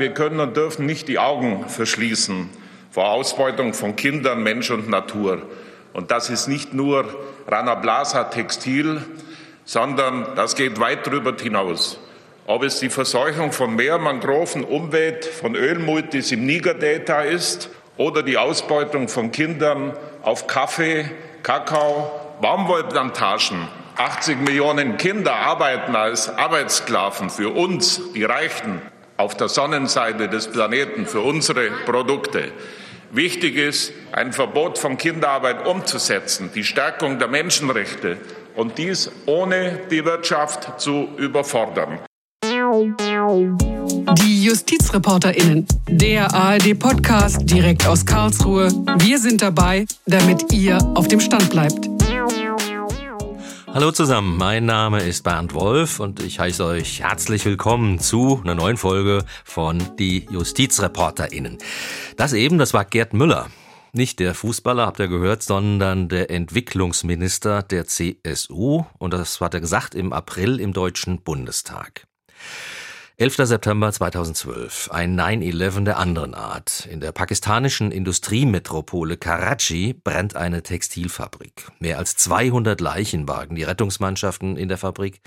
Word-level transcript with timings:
Wir 0.00 0.14
können 0.14 0.40
und 0.40 0.56
dürfen 0.56 0.86
nicht 0.86 1.08
die 1.08 1.18
Augen 1.18 1.68
verschließen 1.68 2.48
vor 2.90 3.10
Ausbeutung 3.10 3.74
von 3.74 3.96
Kindern, 3.96 4.42
Mensch 4.42 4.70
und 4.70 4.88
Natur. 4.88 5.42
Und 5.92 6.10
das 6.10 6.30
ist 6.30 6.48
nicht 6.48 6.72
nur 6.72 7.04
Rana 7.46 7.74
Plaza 7.74 8.24
Textil, 8.24 9.02
sondern 9.66 10.26
das 10.36 10.56
geht 10.56 10.80
weit 10.80 11.06
darüber 11.06 11.34
hinaus. 11.38 12.00
Ob 12.46 12.62
es 12.62 12.80
die 12.80 12.88
Verseuchung 12.88 13.52
von 13.52 13.76
Meer, 13.76 13.98
Mangroven, 13.98 14.64
Umwelt, 14.64 15.26
von 15.26 15.54
Ölmultis 15.54 16.32
im 16.32 16.46
Niger-Delta 16.46 17.20
ist 17.20 17.68
oder 17.98 18.22
die 18.22 18.38
Ausbeutung 18.38 19.06
von 19.06 19.30
Kindern 19.32 19.92
auf 20.22 20.46
Kaffee, 20.46 21.10
Kakao, 21.42 22.10
Baumwollplantagen. 22.40 23.68
80 23.96 24.38
Millionen 24.38 24.96
Kinder 24.96 25.34
arbeiten 25.34 25.94
als 25.94 26.30
Arbeitssklaven 26.30 27.28
für 27.28 27.50
uns, 27.50 28.00
die 28.14 28.24
Reichen 28.24 28.80
auf 29.20 29.36
der 29.36 29.48
Sonnenseite 29.48 30.28
des 30.28 30.48
Planeten 30.48 31.04
für 31.04 31.20
unsere 31.20 31.70
Produkte. 31.84 32.52
Wichtig 33.12 33.56
ist, 33.56 33.92
ein 34.12 34.32
Verbot 34.32 34.78
von 34.78 34.96
Kinderarbeit 34.96 35.66
umzusetzen, 35.66 36.50
die 36.54 36.64
Stärkung 36.64 37.18
der 37.18 37.28
Menschenrechte 37.28 38.16
und 38.56 38.78
dies 38.78 39.10
ohne 39.26 39.80
die 39.90 40.04
Wirtschaft 40.04 40.80
zu 40.80 41.08
überfordern. 41.18 41.98
Die 44.22 44.44
JustizreporterInnen, 44.44 45.66
der 45.88 46.32
ARD-Podcast 46.32 47.42
direkt 47.42 47.86
aus 47.86 48.06
Karlsruhe. 48.06 48.68
Wir 49.00 49.18
sind 49.18 49.42
dabei, 49.42 49.84
damit 50.06 50.50
ihr 50.52 50.78
auf 50.94 51.08
dem 51.08 51.20
Stand 51.20 51.50
bleibt. 51.50 51.99
Hallo 53.72 53.92
zusammen, 53.92 54.36
mein 54.36 54.66
Name 54.66 55.00
ist 55.00 55.22
Bernd 55.22 55.54
Wolf 55.54 56.00
und 56.00 56.20
ich 56.20 56.40
heiße 56.40 56.64
euch 56.64 57.02
herzlich 57.02 57.44
willkommen 57.44 58.00
zu 58.00 58.40
einer 58.42 58.56
neuen 58.56 58.76
Folge 58.76 59.24
von 59.44 59.96
Die 59.96 60.26
JustizreporterInnen. 60.28 61.58
Das 62.16 62.32
eben, 62.32 62.58
das 62.58 62.74
war 62.74 62.84
Gerd 62.84 63.14
Müller. 63.14 63.48
Nicht 63.92 64.18
der 64.18 64.34
Fußballer, 64.34 64.86
habt 64.86 64.98
ihr 64.98 65.06
gehört, 65.06 65.44
sondern 65.44 66.08
der 66.08 66.32
Entwicklungsminister 66.32 67.62
der 67.62 67.86
CSU. 67.86 68.86
Und 68.98 69.12
das 69.14 69.40
hat 69.40 69.54
er 69.54 69.60
gesagt 69.60 69.94
im 69.94 70.12
April 70.12 70.58
im 70.58 70.72
Deutschen 70.72 71.22
Bundestag. 71.22 72.08
11. 73.20 73.36
September 73.46 73.92
2012. 73.92 74.88
Ein 74.92 75.14
9-11 75.20 75.84
der 75.84 75.98
anderen 75.98 76.32
Art. 76.32 76.88
In 76.90 77.00
der 77.00 77.12
pakistanischen 77.12 77.92
Industriemetropole 77.92 79.18
Karachi 79.18 79.92
brennt 79.92 80.36
eine 80.36 80.62
Textilfabrik. 80.62 81.70
Mehr 81.80 81.98
als 81.98 82.16
200 82.16 82.80
Leichen 82.80 83.26
bargen 83.26 83.56
die 83.56 83.62
Rettungsmannschaften 83.62 84.56
in 84.56 84.68
der 84.68 84.78
Fabrik. 84.78 85.20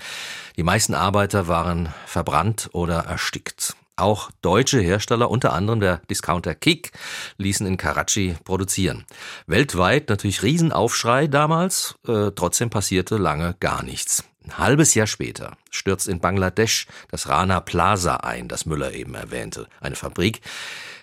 Die 0.56 0.64
meisten 0.64 0.94
Arbeiter 0.94 1.46
waren 1.46 1.88
verbrannt 2.04 2.68
oder 2.72 3.04
erstickt. 3.04 3.76
Auch 3.94 4.32
deutsche 4.42 4.80
Hersteller, 4.80 5.30
unter 5.30 5.52
anderem 5.52 5.78
der 5.78 5.98
Discounter 6.10 6.56
Kick, 6.56 6.90
ließen 7.38 7.64
in 7.64 7.76
Karachi 7.76 8.34
produzieren. 8.42 9.04
Weltweit 9.46 10.08
natürlich 10.08 10.42
Riesenaufschrei 10.42 11.28
damals, 11.28 11.94
äh, 12.08 12.32
trotzdem 12.34 12.70
passierte 12.70 13.18
lange 13.18 13.54
gar 13.60 13.84
nichts. 13.84 14.24
Ein 14.44 14.58
halbes 14.58 14.94
Jahr 14.94 15.06
später 15.06 15.56
stürzt 15.70 16.06
in 16.06 16.20
Bangladesch 16.20 16.86
das 17.10 17.28
Rana 17.28 17.60
Plaza 17.60 18.16
ein, 18.16 18.46
das 18.46 18.66
Müller 18.66 18.92
eben 18.92 19.14
erwähnte. 19.14 19.68
Eine 19.80 19.96
Fabrik, 19.96 20.42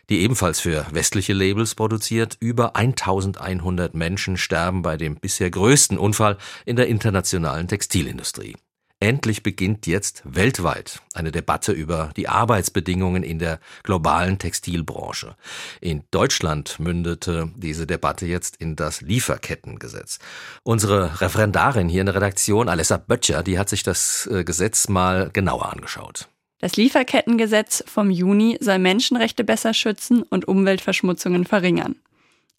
die 0.10 0.22
ebenfalls 0.22 0.60
für 0.60 0.86
westliche 0.92 1.34
Labels 1.34 1.74
produziert. 1.74 2.38
Über 2.40 2.76
1100 2.76 3.96
Menschen 3.96 4.38
sterben 4.38 4.84
bei 4.84 4.96
dem 4.96 5.16
bisher 5.16 5.50
größten 5.50 5.98
Unfall 5.98 6.38
in 6.66 6.76
der 6.76 6.88
internationalen 6.88 7.68
Textilindustrie. 7.68 8.58
Endlich 9.02 9.42
beginnt 9.42 9.88
jetzt 9.88 10.22
weltweit 10.26 11.02
eine 11.16 11.32
Debatte 11.32 11.72
über 11.72 12.12
die 12.16 12.28
Arbeitsbedingungen 12.28 13.24
in 13.24 13.40
der 13.40 13.60
globalen 13.82 14.38
Textilbranche. 14.38 15.36
In 15.82 16.04
Deutschland 16.12 16.80
mündete 16.80 17.52
diese 17.56 17.88
Debatte 17.88 18.28
jetzt 18.28 18.58
in 18.58 18.76
das 18.76 19.02
Lieferkettengesetz. 19.02 20.20
Unsere 20.62 21.20
Referendarin 21.20 21.90
hier 21.90 22.02
in 22.02 22.06
der 22.06 22.16
Redaktion, 22.16 22.70
Alessa 22.70 22.98
Böttcher, 22.98 23.42
die 23.42 23.58
hat 23.58 23.70
sich 23.70 23.82
das 23.82 24.30
äh, 24.32 24.44
Gesetz 24.44 24.88
mal 24.88 25.32
genauer 25.34 25.74
angeschaut. 25.74 26.28
Das 26.60 26.76
Lieferkettengesetz 26.76 27.84
vom 27.88 28.12
Juni 28.12 28.60
soll 28.62 28.78
Menschenrechte 28.78 29.44
besser 29.44 29.74
schützen 29.74 30.22
und 30.22 30.48
Umweltverschmutzungen 30.48 31.46
verringern. 31.46 31.96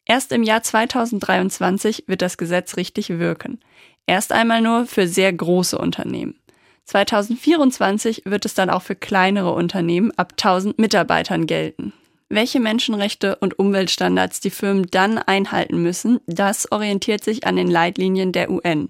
Erst 0.04 0.32
im 0.32 0.42
Jahr 0.42 0.62
2023 0.62 2.04
wird 2.06 2.22
das 2.22 2.36
Gesetz 2.36 2.76
richtig 2.76 3.08
wirken. 3.18 3.60
Erst 4.06 4.32
einmal 4.32 4.60
nur 4.60 4.86
für 4.86 5.06
sehr 5.06 5.32
große 5.32 5.78
Unternehmen. 5.78 6.34
2024 6.86 8.22
wird 8.24 8.44
es 8.44 8.54
dann 8.54 8.68
auch 8.68 8.82
für 8.82 8.96
kleinere 8.96 9.52
Unternehmen 9.52 10.10
ab 10.16 10.32
1000 10.32 10.78
Mitarbeitern 10.78 11.46
gelten. 11.46 11.92
Welche 12.28 12.60
Menschenrechte 12.60 13.36
und 13.36 13.58
Umweltstandards 13.58 14.40
die 14.40 14.50
Firmen 14.50 14.86
dann 14.90 15.18
einhalten 15.18 15.82
müssen, 15.82 16.19
das 16.26 16.70
orientiert 16.72 17.22
sich 17.22 17.46
an 17.46 17.56
den 17.56 17.70
Leitlinien 17.70 18.32
der 18.32 18.50
UN. 18.50 18.88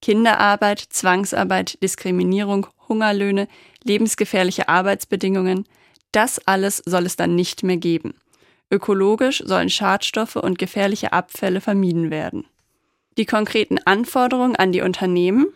Kinderarbeit, 0.00 0.78
Zwangsarbeit, 0.78 1.82
Diskriminierung, 1.82 2.68
Hungerlöhne, 2.88 3.48
lebensgefährliche 3.82 4.68
Arbeitsbedingungen, 4.68 5.64
das 6.12 6.38
alles 6.46 6.82
soll 6.86 7.04
es 7.04 7.16
dann 7.16 7.34
nicht 7.34 7.62
mehr 7.64 7.76
geben. 7.76 8.14
Ökologisch 8.70 9.42
sollen 9.44 9.70
Schadstoffe 9.70 10.36
und 10.36 10.58
gefährliche 10.58 11.12
Abfälle 11.12 11.60
vermieden 11.60 12.10
werden. 12.10 12.44
Die 13.16 13.24
konkreten 13.24 13.78
Anforderungen 13.84 14.56
an 14.56 14.72
die 14.72 14.82
Unternehmen. 14.82 15.46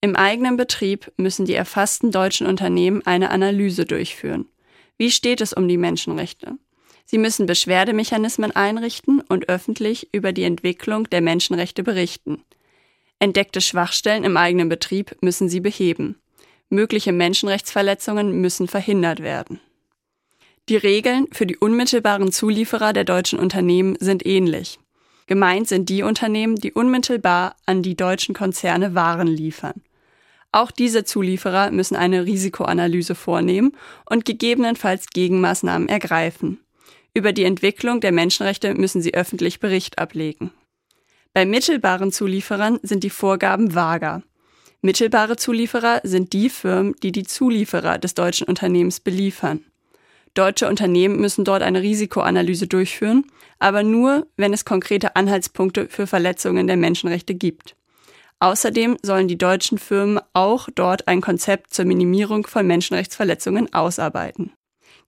Im 0.00 0.14
eigenen 0.16 0.56
Betrieb 0.56 1.12
müssen 1.16 1.44
die 1.44 1.54
erfassten 1.54 2.12
deutschen 2.12 2.46
Unternehmen 2.46 3.04
eine 3.04 3.30
Analyse 3.30 3.84
durchführen. 3.84 4.46
Wie 4.96 5.10
steht 5.10 5.40
es 5.40 5.52
um 5.52 5.68
die 5.68 5.76
Menschenrechte? 5.76 6.56
Sie 7.04 7.18
müssen 7.18 7.46
Beschwerdemechanismen 7.46 8.54
einrichten 8.54 9.20
und 9.28 9.48
öffentlich 9.48 10.08
über 10.12 10.32
die 10.32 10.44
Entwicklung 10.44 11.08
der 11.10 11.20
Menschenrechte 11.20 11.82
berichten. 11.82 12.42
Entdeckte 13.18 13.60
Schwachstellen 13.60 14.24
im 14.24 14.36
eigenen 14.36 14.68
Betrieb 14.68 15.16
müssen 15.20 15.48
sie 15.48 15.60
beheben. 15.60 16.16
Mögliche 16.68 17.12
Menschenrechtsverletzungen 17.12 18.40
müssen 18.40 18.68
verhindert 18.68 19.20
werden. 19.20 19.60
Die 20.68 20.76
Regeln 20.76 21.28
für 21.30 21.46
die 21.46 21.56
unmittelbaren 21.56 22.32
Zulieferer 22.32 22.92
der 22.92 23.04
deutschen 23.04 23.38
Unternehmen 23.38 23.96
sind 24.00 24.26
ähnlich. 24.26 24.80
Gemeint 25.28 25.68
sind 25.68 25.88
die 25.88 26.02
Unternehmen, 26.02 26.56
die 26.56 26.72
unmittelbar 26.72 27.54
an 27.66 27.82
die 27.82 27.94
deutschen 27.94 28.34
Konzerne 28.34 28.94
Waren 28.96 29.28
liefern. 29.28 29.82
Auch 30.50 30.72
diese 30.72 31.04
Zulieferer 31.04 31.70
müssen 31.70 31.94
eine 31.94 32.24
Risikoanalyse 32.26 33.14
vornehmen 33.14 33.76
und 34.10 34.24
gegebenenfalls 34.24 35.06
Gegenmaßnahmen 35.10 35.88
ergreifen. 35.88 36.58
Über 37.14 37.32
die 37.32 37.44
Entwicklung 37.44 38.00
der 38.00 38.12
Menschenrechte 38.12 38.74
müssen 38.74 39.00
sie 39.00 39.14
öffentlich 39.14 39.60
Bericht 39.60 39.98
ablegen. 40.00 40.50
Bei 41.32 41.44
mittelbaren 41.44 42.10
Zulieferern 42.10 42.80
sind 42.82 43.04
die 43.04 43.10
Vorgaben 43.10 43.74
vager. 43.74 44.22
Mittelbare 44.80 45.36
Zulieferer 45.36 46.00
sind 46.02 46.32
die 46.32 46.50
Firmen, 46.50 46.96
die 47.02 47.12
die 47.12 47.24
Zulieferer 47.24 47.98
des 47.98 48.14
deutschen 48.14 48.48
Unternehmens 48.48 48.98
beliefern. 48.98 49.64
Deutsche 50.36 50.68
Unternehmen 50.68 51.18
müssen 51.18 51.44
dort 51.44 51.62
eine 51.62 51.82
Risikoanalyse 51.82 52.66
durchführen, 52.66 53.24
aber 53.58 53.82
nur, 53.82 54.26
wenn 54.36 54.52
es 54.52 54.64
konkrete 54.64 55.16
Anhaltspunkte 55.16 55.88
für 55.88 56.06
Verletzungen 56.06 56.66
der 56.66 56.76
Menschenrechte 56.76 57.34
gibt. 57.34 57.74
Außerdem 58.38 58.98
sollen 59.02 59.28
die 59.28 59.38
deutschen 59.38 59.78
Firmen 59.78 60.20
auch 60.34 60.68
dort 60.74 61.08
ein 61.08 61.22
Konzept 61.22 61.72
zur 61.72 61.86
Minimierung 61.86 62.46
von 62.46 62.66
Menschenrechtsverletzungen 62.66 63.72
ausarbeiten. 63.72 64.52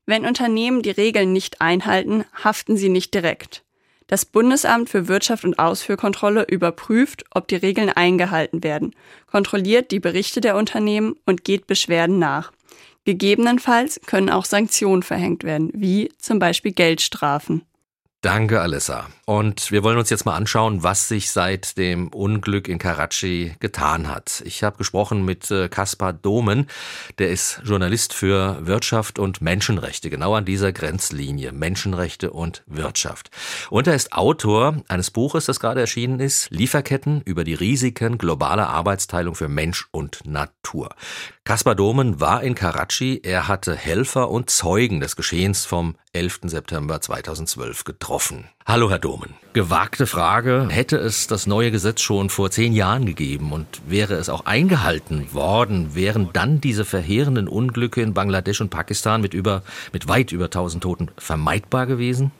Wenn 0.06 0.24
Unternehmen 0.24 0.80
die 0.80 0.90
Regeln 0.90 1.34
nicht 1.34 1.60
einhalten, 1.60 2.24
haften 2.32 2.78
sie 2.78 2.88
nicht 2.88 3.12
direkt. 3.12 3.64
Das 4.06 4.24
Bundesamt 4.24 4.88
für 4.88 5.06
Wirtschaft 5.06 5.44
und 5.44 5.58
Ausführkontrolle 5.58 6.46
überprüft, 6.48 7.24
ob 7.30 7.46
die 7.48 7.56
Regeln 7.56 7.90
eingehalten 7.90 8.64
werden, 8.64 8.94
kontrolliert 9.26 9.90
die 9.90 10.00
Berichte 10.00 10.40
der 10.40 10.56
Unternehmen 10.56 11.16
und 11.26 11.44
geht 11.44 11.66
Beschwerden 11.66 12.18
nach. 12.18 12.50
Gegebenenfalls 13.08 14.02
können 14.04 14.28
auch 14.28 14.44
Sanktionen 14.44 15.02
verhängt 15.02 15.42
werden, 15.42 15.70
wie 15.72 16.10
zum 16.18 16.38
Beispiel 16.38 16.72
Geldstrafen. 16.72 17.62
Danke, 18.20 18.60
Alessa. 18.60 19.06
Und 19.26 19.70
wir 19.70 19.84
wollen 19.84 19.96
uns 19.96 20.10
jetzt 20.10 20.26
mal 20.26 20.34
anschauen, 20.34 20.82
was 20.82 21.06
sich 21.06 21.30
seit 21.30 21.78
dem 21.78 22.08
Unglück 22.08 22.66
in 22.66 22.78
Karachi 22.78 23.54
getan 23.60 24.08
hat. 24.08 24.42
Ich 24.44 24.64
habe 24.64 24.76
gesprochen 24.76 25.24
mit 25.24 25.50
äh, 25.52 25.68
Kaspar 25.68 26.12
Domen, 26.12 26.66
der 27.18 27.30
ist 27.30 27.62
Journalist 27.64 28.12
für 28.12 28.66
Wirtschaft 28.66 29.20
und 29.20 29.40
Menschenrechte, 29.40 30.10
genau 30.10 30.34
an 30.34 30.44
dieser 30.44 30.72
Grenzlinie 30.72 31.52
Menschenrechte 31.52 32.32
und 32.32 32.64
Wirtschaft. 32.66 33.30
Und 33.70 33.86
er 33.86 33.94
ist 33.94 34.12
Autor 34.12 34.82
eines 34.88 35.12
Buches, 35.12 35.46
das 35.46 35.60
gerade 35.60 35.80
erschienen 35.80 36.18
ist, 36.18 36.50
Lieferketten 36.50 37.22
über 37.24 37.44
die 37.44 37.54
Risiken 37.54 38.18
globaler 38.18 38.68
Arbeitsteilung 38.68 39.36
für 39.36 39.48
Mensch 39.48 39.86
und 39.92 40.26
Natur. 40.26 40.90
Kaspar 41.48 41.74
Domen 41.74 42.20
war 42.20 42.42
in 42.42 42.54
Karachi, 42.54 43.22
er 43.22 43.48
hatte 43.48 43.74
Helfer 43.74 44.28
und 44.28 44.50
Zeugen 44.50 45.00
des 45.00 45.16
Geschehens 45.16 45.64
vom 45.64 45.96
11. 46.12 46.40
September 46.42 47.00
2012 47.00 47.84
getroffen. 47.84 48.50
Hallo, 48.66 48.90
Herr 48.90 48.98
Domen. 48.98 49.32
Gewagte 49.54 50.06
Frage. 50.06 50.66
Hätte 50.68 50.98
es 50.98 51.26
das 51.26 51.46
neue 51.46 51.70
Gesetz 51.70 52.02
schon 52.02 52.28
vor 52.28 52.50
zehn 52.50 52.74
Jahren 52.74 53.06
gegeben 53.06 53.52
und 53.52 53.66
wäre 53.86 54.16
es 54.16 54.28
auch 54.28 54.44
eingehalten 54.44 55.32
worden, 55.32 55.94
wären 55.94 56.28
dann 56.34 56.60
diese 56.60 56.84
verheerenden 56.84 57.48
Unglücke 57.48 58.02
in 58.02 58.12
Bangladesch 58.12 58.60
und 58.60 58.68
Pakistan 58.68 59.22
mit 59.22 59.32
über, 59.32 59.62
mit 59.94 60.06
weit 60.06 60.32
über 60.32 60.44
1000 60.44 60.82
Toten 60.82 61.10
vermeidbar 61.16 61.86
gewesen? 61.86 62.30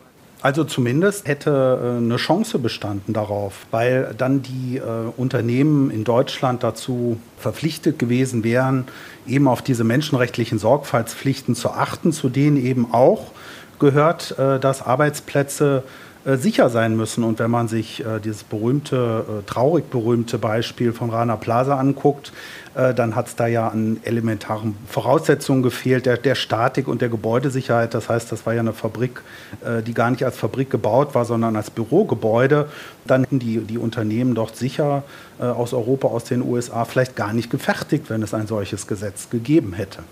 Also 0.40 0.62
zumindest 0.62 1.26
hätte 1.26 1.81
äh, 1.82 1.96
eine 1.96 2.17
Chance 2.17 2.58
bestanden 2.58 3.12
darauf, 3.12 3.67
weil 3.73 4.14
dann 4.17 4.43
die 4.43 4.76
äh, 4.76 4.82
Unternehmen 5.17 5.90
in 5.90 6.05
Deutschland 6.05 6.62
dazu 6.62 7.19
verpflichtet 7.38 7.99
gewesen 7.99 8.44
wären, 8.44 8.85
eben 9.26 9.49
auf 9.49 9.62
diese 9.62 9.82
menschenrechtlichen 9.82 10.58
Sorgfaltspflichten 10.58 11.56
zu 11.56 11.70
achten, 11.70 12.12
zu 12.12 12.29
denen 12.29 12.56
eben 12.56 12.93
auch 12.93 13.32
gehört, 13.81 14.38
äh, 14.38 14.61
dass 14.61 14.82
Arbeitsplätze 14.82 15.82
äh, 16.28 16.36
sicher 16.36 16.69
sein 16.69 16.94
müssen. 16.94 17.25
Und 17.25 17.38
wenn 17.38 17.50
man 17.50 17.69
sich 17.69 18.04
äh, 18.04 18.20
dieses 18.20 18.44
berühmte, 18.44 19.25
äh, 19.28 19.50
traurig 19.50 19.88
berühmte 19.88 20.36
Beispiel 20.36 20.92
von 20.92 21.08
Rana 21.08 21.36
Plaza 21.36 21.78
anguckt, 21.78 22.32
äh, 22.75 22.92
dann 22.92 23.16
hat 23.16 23.28
es 23.28 23.36
da 23.36 23.46
ja 23.46 23.69
an 23.69 23.98
elementaren 24.02 24.76
Voraussetzungen 24.86 25.62
gefehlt, 25.62 26.04
der, 26.04 26.19
der, 26.19 26.34
Statik 26.34 26.86
und 26.86 27.00
der 27.00 27.08
Gebäudesicherheit. 27.08 27.94
Das 27.94 28.10
heißt, 28.10 28.30
das 28.30 28.44
war 28.44 28.52
ja 28.52 28.60
eine 28.60 28.75
Fabrik, 28.75 29.22
äh, 29.64 29.82
die 29.82 29.94
gar 29.94 30.10
nicht 30.10 30.22
als 30.22 30.36
Fabrik 30.36 30.69
gebaut 30.69 31.14
war, 31.14 31.25
sondern 31.25 31.56
als 31.56 31.70
Bürogebäude. 31.70 32.69
Dann 33.06 33.22
hätten 33.22 33.38
die, 33.38 33.60
die 33.60 33.78
Unternehmen 33.78 34.34
dort 34.34 34.54
sicher 34.54 35.04
aus 35.38 35.72
Europa, 35.72 36.08
aus 36.08 36.25
den 36.25 36.42
USA 36.42 36.84
vielleicht 36.84 37.14
gar 37.14 37.32
nicht 37.32 37.48
gefertigt, 37.48 38.10
wenn 38.10 38.22
es 38.22 38.34
ein 38.34 38.48
solches 38.48 38.86
Gesetz 38.86 39.30
gegeben 39.30 39.72
hätte. 39.72 40.02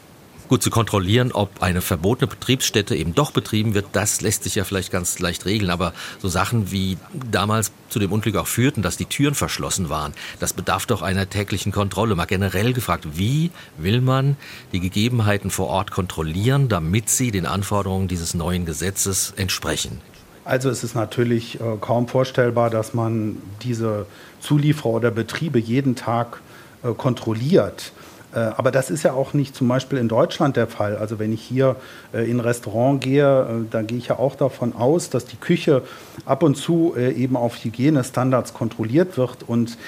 Gut, 0.49 0.63
zu 0.63 0.71
kontrollieren, 0.71 1.33
ob 1.33 1.61
eine 1.61 1.81
verbotene 1.81 2.29
Betriebsstätte 2.29 2.95
eben 2.95 3.17
doch 3.17 3.33
betrieben 3.33 3.75
wird, 3.75 3.87
das 3.93 4.21
lässt 4.21 4.45
sich 4.45 4.55
ja 4.55 4.63
vielleicht 4.63 4.93
ganz 4.93 5.19
leicht 5.19 5.45
regeln. 5.45 5.71
Aber 5.71 5.93
so 6.23 6.29
Sachen 6.29 6.71
wie 6.71 6.99
damals 7.31 7.73
zu 7.89 7.99
dem 7.99 8.13
Unglück 8.13 8.37
auch 8.37 8.47
führten, 8.47 8.81
dass 8.81 8.97
die 8.97 9.07
Türen 9.07 9.35
verschlossen 9.35 9.89
waren, 9.89 10.13
das 10.39 10.53
bedarf 10.53 10.87
doch 10.87 11.03
einer 11.03 11.29
täglichen 11.29 11.73
Kontrolle. 11.73 12.15
Mal 12.15 12.27
generell 12.27 12.73
gefragt, 12.73 13.09
wie 13.15 13.51
will 13.77 14.01
man 14.01 14.37
die 14.73 14.79
Gegebenheiten 14.79 15.51
vor 15.51 15.67
Ort 15.67 15.91
kontrollieren, 15.91 16.69
damit 16.69 17.09
sie 17.09 17.33
den 17.33 17.47
Anforderungen 17.47 18.07
dieses 18.07 18.35
neuen 18.35 18.67
Gesetzes 18.67 19.35
entsprechen? 19.37 20.01
Also 20.45 20.71
es 20.71 20.85
ist 20.85 20.95
natürlich 20.95 21.61
äh, 21.61 21.77
kaum 21.81 22.07
vorstellbar, 22.07 22.71
dass 22.71 22.95
man 22.95 23.43
diese 23.63 24.07
Zulieferer 24.41 24.91
oder 24.91 25.11
Betriebe 25.11 25.59
jeden 25.59 25.97
Tag 25.97 26.41
äh, 26.85 26.93
kontrolliert. 26.93 27.91
Äh, 28.37 28.51
aber 28.57 28.71
das 28.71 28.91
ist 28.91 29.03
ja 29.03 29.15
auch 29.15 29.33
nicht 29.33 29.57
zum 29.57 29.67
Beispiel 29.67 29.99
in 29.99 30.09
Deutschland 30.09 30.57
der 30.57 30.67
Fall. 30.67 30.97
Also 30.97 31.19
wenn 31.19 31.33
ich 31.33 31.43
hier 31.43 31.77
äh, 32.13 32.31
in 32.31 32.37
ein 32.37 32.41
Restaurant 32.41 33.01
gehe, 33.01 33.43
äh, 33.43 33.47
da 33.71 33.83
gehe 33.83 33.97
ich 33.97 34.09
ja 34.09 34.19
auch 34.19 34.37
davon 34.37 34.75
aus, 34.75 35.09
dass 35.09 35.25
die 35.25 35.37
Küche 35.37 35.83
ab 36.27 36.43
und 36.43 36.57
zu 36.57 36.95
eben 36.97 37.37
auf 37.37 37.63
Hygienestandards 37.63 38.53
kontrolliert 38.53 39.17
wird. 39.17 39.45
Und 39.47 39.79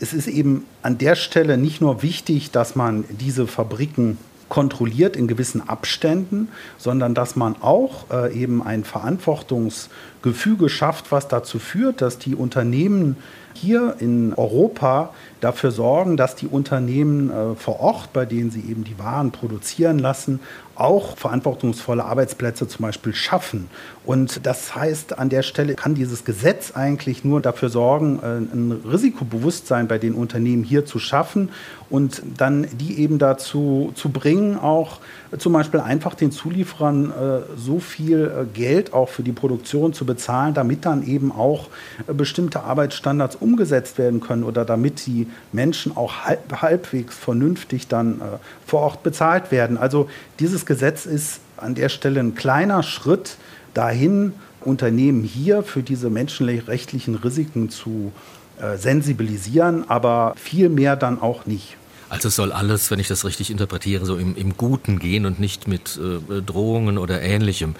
es 0.00 0.14
ist 0.14 0.26
eben 0.26 0.64
an 0.82 0.96
der 0.96 1.14
Stelle 1.14 1.58
nicht 1.58 1.80
nur 1.80 2.02
wichtig, 2.02 2.50
dass 2.50 2.74
man 2.74 3.04
diese 3.10 3.46
Fabriken 3.46 4.16
kontrolliert 4.48 5.14
in 5.14 5.28
gewissen 5.28 5.68
Abständen, 5.68 6.48
sondern 6.78 7.14
dass 7.14 7.36
man 7.36 7.56
auch 7.60 8.06
eben 8.32 8.62
ein 8.62 8.84
Verantwortungsgefüge 8.84 10.70
schafft, 10.70 11.12
was 11.12 11.28
dazu 11.28 11.58
führt, 11.58 12.00
dass 12.00 12.18
die 12.18 12.34
Unternehmen 12.34 13.16
hier 13.54 13.96
in 13.98 14.34
Europa 14.34 15.10
dafür 15.40 15.70
sorgen, 15.70 16.16
dass 16.16 16.34
die 16.34 16.46
Unternehmen 16.46 17.30
äh, 17.30 17.54
vor 17.54 17.80
Ort, 17.80 18.12
bei 18.12 18.24
denen 18.24 18.50
sie 18.50 18.60
eben 18.60 18.84
die 18.84 18.98
Waren 18.98 19.30
produzieren 19.30 19.98
lassen, 19.98 20.40
auch 20.74 21.16
verantwortungsvolle 21.16 22.04
Arbeitsplätze 22.04 22.68
zum 22.68 22.84
Beispiel 22.84 23.12
schaffen. 23.12 23.68
Und 24.04 24.46
das 24.46 24.76
heißt, 24.76 25.18
an 25.18 25.28
der 25.28 25.42
Stelle 25.42 25.74
kann 25.74 25.94
dieses 25.94 26.24
Gesetz 26.24 26.72
eigentlich 26.72 27.24
nur 27.24 27.40
dafür 27.40 27.68
sorgen, 27.68 28.20
äh, 28.22 28.38
ein 28.38 28.80
Risikobewusstsein 28.90 29.88
bei 29.88 29.98
den 29.98 30.14
Unternehmen 30.14 30.64
hier 30.64 30.86
zu 30.86 30.98
schaffen 30.98 31.50
und 31.90 32.22
dann 32.36 32.66
die 32.78 33.00
eben 33.00 33.18
dazu 33.18 33.92
zu 33.94 34.10
bringen, 34.10 34.58
auch 34.58 34.98
zum 35.36 35.52
Beispiel 35.52 35.80
einfach 35.80 36.14
den 36.14 36.32
Zulieferern 36.32 37.10
äh, 37.10 37.14
so 37.56 37.80
viel 37.80 38.48
Geld 38.54 38.92
auch 38.92 39.08
für 39.08 39.22
die 39.22 39.32
Produktion 39.32 39.92
zu 39.92 40.04
bezahlen, 40.04 40.54
damit 40.54 40.84
dann 40.84 41.06
eben 41.06 41.32
auch 41.32 41.68
bestimmte 42.06 42.62
Arbeitsstandards 42.62 43.36
umgesetzt 43.36 43.47
werden 43.56 44.20
können 44.20 44.44
oder 44.44 44.64
damit 44.64 45.06
die 45.06 45.26
Menschen 45.52 45.96
auch 45.96 46.24
halb, 46.24 46.60
halbwegs 46.60 47.16
vernünftig 47.16 47.88
dann 47.88 48.20
vor 48.66 48.80
Ort 48.80 49.02
bezahlt 49.02 49.50
werden. 49.50 49.78
Also 49.78 50.08
dieses 50.38 50.66
Gesetz 50.66 51.06
ist 51.06 51.40
an 51.56 51.74
der 51.74 51.88
Stelle 51.88 52.20
ein 52.20 52.34
kleiner 52.34 52.82
Schritt 52.82 53.36
dahin, 53.74 54.32
Unternehmen 54.60 55.22
hier 55.22 55.62
für 55.62 55.82
diese 55.82 56.10
menschenrechtlichen 56.10 57.14
Risiken 57.14 57.70
zu 57.70 58.12
äh, 58.60 58.76
sensibilisieren, 58.76 59.88
aber 59.88 60.34
viel 60.36 60.68
mehr 60.68 60.96
dann 60.96 61.20
auch 61.20 61.46
nicht. 61.46 61.76
Also 62.08 62.28
es 62.28 62.36
soll 62.36 62.52
alles, 62.52 62.90
wenn 62.90 62.98
ich 62.98 63.08
das 63.08 63.24
richtig 63.24 63.50
interpretiere, 63.50 64.04
so 64.04 64.16
im, 64.16 64.34
im 64.34 64.56
Guten 64.56 64.98
gehen 64.98 65.26
und 65.26 65.38
nicht 65.38 65.68
mit 65.68 65.98
äh, 65.98 66.42
Drohungen 66.42 66.98
oder 66.98 67.20
Ähnlichem. 67.20 67.74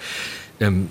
Ähm, 0.59 0.87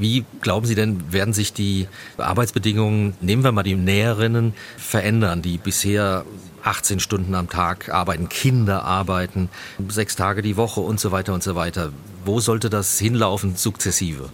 wie 0.00 0.24
glauben 0.40 0.66
Sie 0.66 0.74
denn, 0.74 1.12
werden 1.12 1.34
sich 1.34 1.52
die 1.52 1.86
Arbeitsbedingungen, 2.16 3.14
nehmen 3.20 3.44
wir 3.44 3.52
mal 3.52 3.62
die 3.62 3.74
Näherinnen, 3.74 4.54
verändern, 4.76 5.42
die 5.42 5.58
bisher 5.58 6.24
18 6.62 7.00
Stunden 7.00 7.34
am 7.34 7.48
Tag 7.48 7.90
arbeiten, 7.90 8.28
Kinder 8.28 8.84
arbeiten, 8.84 9.48
sechs 9.88 10.16
Tage 10.16 10.42
die 10.42 10.56
Woche 10.56 10.80
und 10.80 10.98
so 10.98 11.12
weiter 11.12 11.34
und 11.34 11.42
so 11.42 11.54
weiter. 11.54 11.92
Wo 12.24 12.40
sollte 12.40 12.70
das 12.70 12.98
hinlaufen 12.98 13.56
sukzessive? 13.56 14.30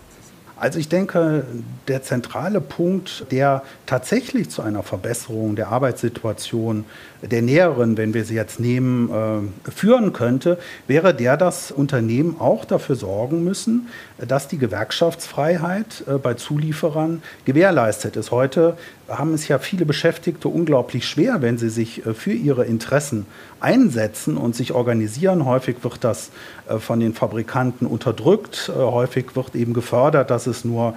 Also 0.59 0.79
ich 0.79 0.89
denke, 0.89 1.45
der 1.87 2.03
zentrale 2.03 2.63
Punkt, 2.63 3.27
der 3.31 3.63
tatsächlich 3.85 4.49
zu 4.49 4.63
einer 4.63 4.83
Verbesserung 4.83 5.55
der 5.55 5.69
Arbeitssituation 5.69 6.87
der 7.21 7.43
Näheren, 7.43 7.99
wenn 7.99 8.15
wir 8.15 8.25
sie 8.25 8.35
jetzt 8.35 8.59
nehmen, 8.59 9.11
äh, 9.11 9.71
führen 9.71 10.15
könnte, 10.15 10.59
wäre 10.87 11.15
der, 11.15 11.37
dass 11.37 11.71
Unternehmen 11.71 12.37
auch 12.39 12.65
dafür 12.65 12.97
sorgen 12.97 13.45
müssen, 13.45 13.89
dass 14.17 14.49
die 14.49 14.57
Gewerkschaftsfreiheit 14.57 16.05
äh, 16.07 16.13
bei 16.15 16.33
Zulieferern 16.35 17.23
gewährleistet 17.45 18.17
ist. 18.17 18.31
Heute 18.31 18.79
haben 19.09 19.35
es 19.35 19.49
ja 19.49 19.59
viele 19.59 19.87
Beschäftigte 19.87 20.49
unglaublich 20.49 21.09
schwer, 21.09 21.43
wenn 21.43 21.59
sie 21.59 21.69
sich 21.69 22.05
äh, 22.07 22.15
für 22.15 22.33
ihre 22.33 22.65
Interessen 22.65 23.27
einsetzen 23.61 24.37
und 24.37 24.55
sich 24.55 24.73
organisieren. 24.73 25.45
Häufig 25.45 25.77
wird 25.83 26.05
das 26.05 26.31
von 26.79 27.01
den 27.01 27.15
Fabrikanten 27.15 27.87
unterdrückt, 27.87 28.71
häufig 28.75 29.35
wird 29.35 29.55
eben 29.55 29.73
gefördert, 29.73 30.31
dass 30.31 30.47
es 30.47 30.65
nur 30.65 30.95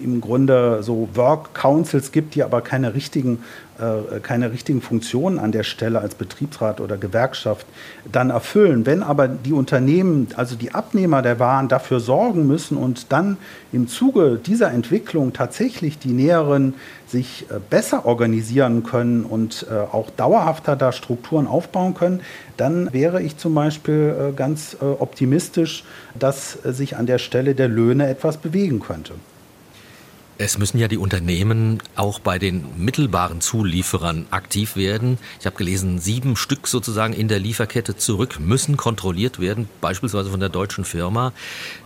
im 0.00 0.20
Grunde 0.20 0.82
so 0.82 1.08
Work 1.14 1.54
Councils 1.54 2.12
gibt, 2.12 2.34
die 2.34 2.42
aber 2.42 2.60
keine 2.60 2.94
richtigen 2.94 3.42
äh, 3.80 4.20
keine 4.20 4.52
richtigen 4.52 4.82
Funktionen 4.82 5.38
an 5.38 5.52
der 5.52 5.62
Stelle 5.62 6.00
als 6.00 6.14
Betriebsrat 6.14 6.80
oder 6.80 6.96
Gewerkschaft 6.96 7.66
dann 8.10 8.30
erfüllen. 8.30 8.86
Wenn 8.86 9.02
aber 9.02 9.28
die 9.28 9.52
Unternehmen, 9.52 10.28
also 10.36 10.56
die 10.56 10.74
Abnehmer 10.74 11.22
der 11.22 11.38
Waren 11.38 11.68
dafür 11.68 12.00
sorgen 12.00 12.46
müssen 12.46 12.76
und 12.76 13.10
dann 13.12 13.38
im 13.72 13.88
Zuge 13.88 14.38
dieser 14.44 14.70
Entwicklung 14.70 15.32
tatsächlich 15.32 15.98
die 15.98 16.12
Näheren 16.12 16.74
sich 17.06 17.46
äh, 17.50 17.54
besser 17.70 18.04
organisieren 18.06 18.82
können 18.82 19.24
und 19.24 19.66
äh, 19.70 19.74
auch 19.74 20.10
dauerhafter 20.10 20.76
da 20.76 20.92
Strukturen 20.92 21.46
aufbauen 21.46 21.94
können, 21.94 22.20
dann 22.56 22.92
wäre 22.92 23.22
ich 23.22 23.38
zum 23.38 23.54
Beispiel 23.54 24.34
ganz 24.36 24.76
optimistisch, 24.80 25.84
dass 26.18 26.52
sich 26.52 26.98
an 26.98 27.06
der 27.06 27.16
Stelle 27.16 27.54
der 27.54 27.68
Löhne 27.68 28.06
etwas 28.06 28.36
bewegen 28.36 28.80
könnte. 28.80 29.14
Es 30.42 30.56
müssen 30.56 30.78
ja 30.78 30.88
die 30.88 30.96
Unternehmen 30.96 31.82
auch 31.96 32.18
bei 32.18 32.38
den 32.38 32.64
mittelbaren 32.82 33.42
Zulieferern 33.42 34.24
aktiv 34.30 34.74
werden. 34.74 35.18
Ich 35.38 35.44
habe 35.44 35.56
gelesen, 35.56 35.98
sieben 35.98 36.34
Stück 36.34 36.66
sozusagen 36.66 37.12
in 37.12 37.28
der 37.28 37.38
Lieferkette 37.38 37.94
zurück 37.98 38.40
müssen 38.40 38.78
kontrolliert 38.78 39.38
werden, 39.38 39.68
beispielsweise 39.82 40.30
von 40.30 40.40
der 40.40 40.48
deutschen 40.48 40.86
Firma, 40.86 41.34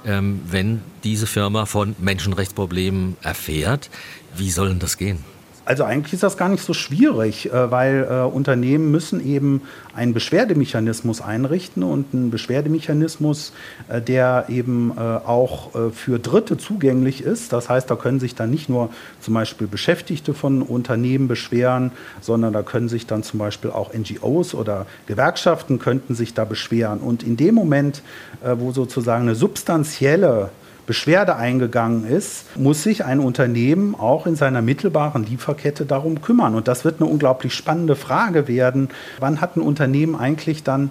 ähm, 0.07 0.41
wenn 0.49 0.83
diese 1.03 1.27
Firma 1.27 1.67
von 1.67 1.97
Menschenrechtsproblemen 1.99 3.17
erfährt. 3.23 3.91
Wie 4.37 4.53
soll 4.53 4.69
denn 4.69 4.79
das 4.79 4.99
gehen? 4.99 5.34
Also 5.67 5.85
eigentlich 5.85 6.13
ist 6.13 6.23
das 6.23 6.37
gar 6.37 6.51
nicht 6.51 6.63
so 6.63 6.75
schwierig, 6.75 7.51
äh, 7.51 7.71
weil 7.71 8.07
äh, 8.09 8.25
Unternehmen 8.25 8.91
müssen 8.91 9.25
eben 9.25 9.63
einen 9.95 10.13
Beschwerdemechanismus 10.13 11.23
einrichten 11.23 11.83
und 11.83 12.13
einen 12.13 12.31
Beschwerdemechanismus, 12.31 13.53
äh, 13.89 14.03
der 14.03 14.47
eben 14.49 14.93
auch 14.97 15.71
für 15.93 16.19
Dritte 16.19 16.57
zugänglich 16.57 17.23
ist. 17.23 17.53
Das 17.53 17.69
heißt, 17.69 17.91
da 17.91 17.97
können 17.97 18.21
sich 18.21 18.35
dann 18.35 18.51
nicht 18.51 18.69
nur 18.69 18.91
zum 19.21 19.35
Beispiel 19.35 19.67
Beschäftigte 19.67 20.35
von 20.35 20.63
Unternehmen 20.63 21.29
beschweren, 21.29 21.93
sondern 22.21 22.53
da 22.53 22.63
können 22.63 22.89
sich 22.89 23.07
dann 23.07 23.23
zum 23.23 23.39
Beispiel 23.39 23.71
auch 23.71 23.93
NGOs 23.95 24.55
oder 24.55 24.87
Gewerkschaften 25.07 25.79
könnten 25.79 26.15
sich 26.15 26.35
da 26.35 26.45
beschweren. 26.45 27.01
Und 27.01 27.23
in 27.23 27.37
dem 27.37 27.55
Moment, 27.55 28.03
wo 28.43 28.73
sozusagen 28.73 29.23
eine 29.23 29.35
substanzielle 29.35 30.51
Beschwerde 30.87 31.37
eingegangen 31.37 32.07
ist, 32.07 32.57
muss 32.57 32.83
sich 32.83 33.05
ein 33.05 33.21
Unternehmen 33.21 33.95
auch 33.95 34.27
in 34.27 34.37
seiner 34.37 34.63
mittelbaren 34.63 35.25
Lieferkette 35.25 35.87
darum 35.87 36.21
kümmern. 36.21 36.55
Und 36.55 36.69
das 36.69 36.85
wird 36.85 37.01
eine 37.01 37.09
unglaublich 37.09 37.55
spannende 37.55 37.97
Frage 37.97 38.49
werden. 38.49 38.89
Wann 39.19 39.41
hat 39.41 39.57
ein 39.57 39.61
Unternehmen 39.61 40.15
eigentlich 40.15 40.63
dann 40.63 40.91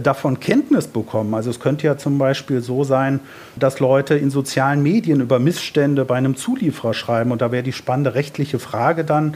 davon 0.00 0.40
Kenntnis 0.40 0.86
bekommen. 0.86 1.34
Also 1.34 1.50
es 1.50 1.60
könnte 1.60 1.86
ja 1.86 1.98
zum 1.98 2.18
Beispiel 2.18 2.62
so 2.62 2.84
sein, 2.84 3.20
dass 3.56 3.80
Leute 3.80 4.14
in 4.14 4.30
sozialen 4.30 4.82
Medien 4.82 5.20
über 5.20 5.38
Missstände 5.38 6.04
bei 6.04 6.16
einem 6.16 6.36
Zulieferer 6.36 6.94
schreiben. 6.94 7.30
Und 7.30 7.42
da 7.42 7.52
wäre 7.52 7.62
die 7.62 7.72
spannende 7.72 8.14
rechtliche 8.14 8.58
Frage 8.58 9.04
dann, 9.04 9.34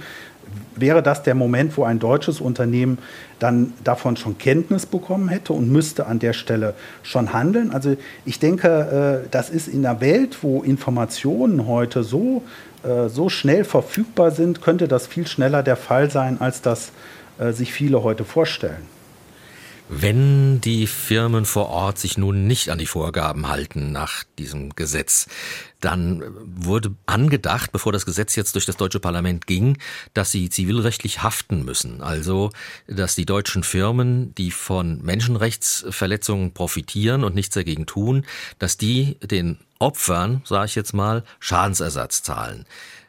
wäre 0.77 1.03
das 1.03 1.23
der 1.23 1.35
Moment, 1.35 1.77
wo 1.77 1.85
ein 1.85 1.99
deutsches 1.99 2.41
Unternehmen 2.41 2.99
dann 3.39 3.73
davon 3.85 4.17
schon 4.17 4.39
Kenntnis 4.39 4.87
bekommen 4.87 5.29
hätte 5.29 5.53
und 5.53 5.71
müsste 5.71 6.07
an 6.07 6.19
der 6.19 6.33
Stelle 6.33 6.75
schon 7.03 7.33
handeln. 7.33 7.71
Also 7.71 7.97
ich 8.25 8.39
denke, 8.39 9.23
äh, 9.25 9.29
das 9.31 9.51
ist 9.51 9.69
in 9.69 9.83
der 9.83 10.01
Welt, 10.01 10.39
wo 10.43 10.63
Informationen 10.63 11.67
heute 11.67 12.03
so, 12.03 12.43
äh, 12.83 13.09
so 13.09 13.29
schnell 13.29 13.65
verfügbar 13.65 14.31
sind, 14.31 14.63
könnte 14.63 14.89
das 14.89 15.07
viel 15.07 15.27
schneller 15.27 15.63
der 15.63 15.77
Fall 15.77 16.11
sein, 16.11 16.41
als 16.41 16.63
das 16.63 16.93
äh, 17.39 17.53
sich 17.53 17.73
viele 17.73 18.03
heute 18.03 18.25
vorstellen. 18.25 18.96
Wenn 19.89 20.61
die 20.61 20.89
Firmen 20.89 21.45
vor 21.45 21.69
Ort 21.69 21.99
sich 21.99 22.19
nun 22.19 22.49
nicht 22.49 22.71
an 22.71 22.79
die 22.79 22.87
Vorgaben 22.87 23.47
halten 23.47 23.93
nach 23.93 24.25
diesem 24.37 24.75
Gesetz, 24.75 25.29
dann 25.81 26.25
wurde 26.45 26.93
angedacht, 27.07 27.71
bevor 27.71 27.93
das 27.93 28.05
Gesetz 28.05 28.35
jetzt 28.35 28.57
durch 28.57 28.67
das 28.67 28.77
deutsche 28.77 28.99
Parlament 28.99 29.47
ging, 29.47 29.79
dass 30.13 30.33
sie 30.33 30.51
zivilrechtlich 30.51 31.23
haften 31.23 31.65
müssen. 31.65 32.03
Also, 32.03 32.51
dass 32.89 33.15
die 33.15 33.27
deutschen 33.27 33.63
Firmen, 33.63 34.35
die 34.35 34.51
von 34.51 35.03
Menschenrechtsverletzungen 35.03 36.53
profitieren 36.53 37.23
und 37.23 37.37
nichts 37.37 37.55
dagegen 37.55 37.87
tun, 37.87 38.27
dass 38.59 38.79
die 38.79 39.19
den 39.23 39.59
Opfern, 39.79 40.43
sage 40.45 40.67
ich 40.67 40.75
jetzt 40.75 40.95
mal, 40.95 41.23
Schadensersatz 41.39 42.23
zahlen. 42.23 42.67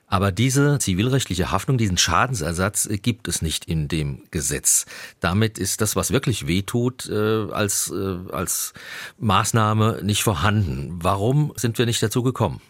Aber 0.08 0.32
diese 0.32 0.80
zivilrechtliche 0.80 1.52
Haftung, 1.52 1.78
diesen 1.78 1.98
Schadensersatz 1.98 2.86
äh, 2.86 2.98
gibt 2.98 3.28
es 3.28 3.42
nicht 3.42 3.66
in 3.66 3.90
dem 3.90 4.24
Gesetz. 4.32 4.86
Damit 5.20 5.58
ist 5.58 5.82
das, 5.82 5.96
was 5.98 6.12
wirklich 6.12 6.48
wehtut, 6.48 7.10
äh, 7.10 7.52
als, 7.52 7.92
äh, 7.92 8.18
als 8.32 8.74
Maßnahme 9.20 10.00
nicht 10.04 10.24
vorhanden. 10.24 10.98
Warum 11.02 11.52
sind 11.58 11.78
wir 11.78 11.86
nicht 11.86 12.02
dazu 12.02 12.24
gekommen? 12.24 12.62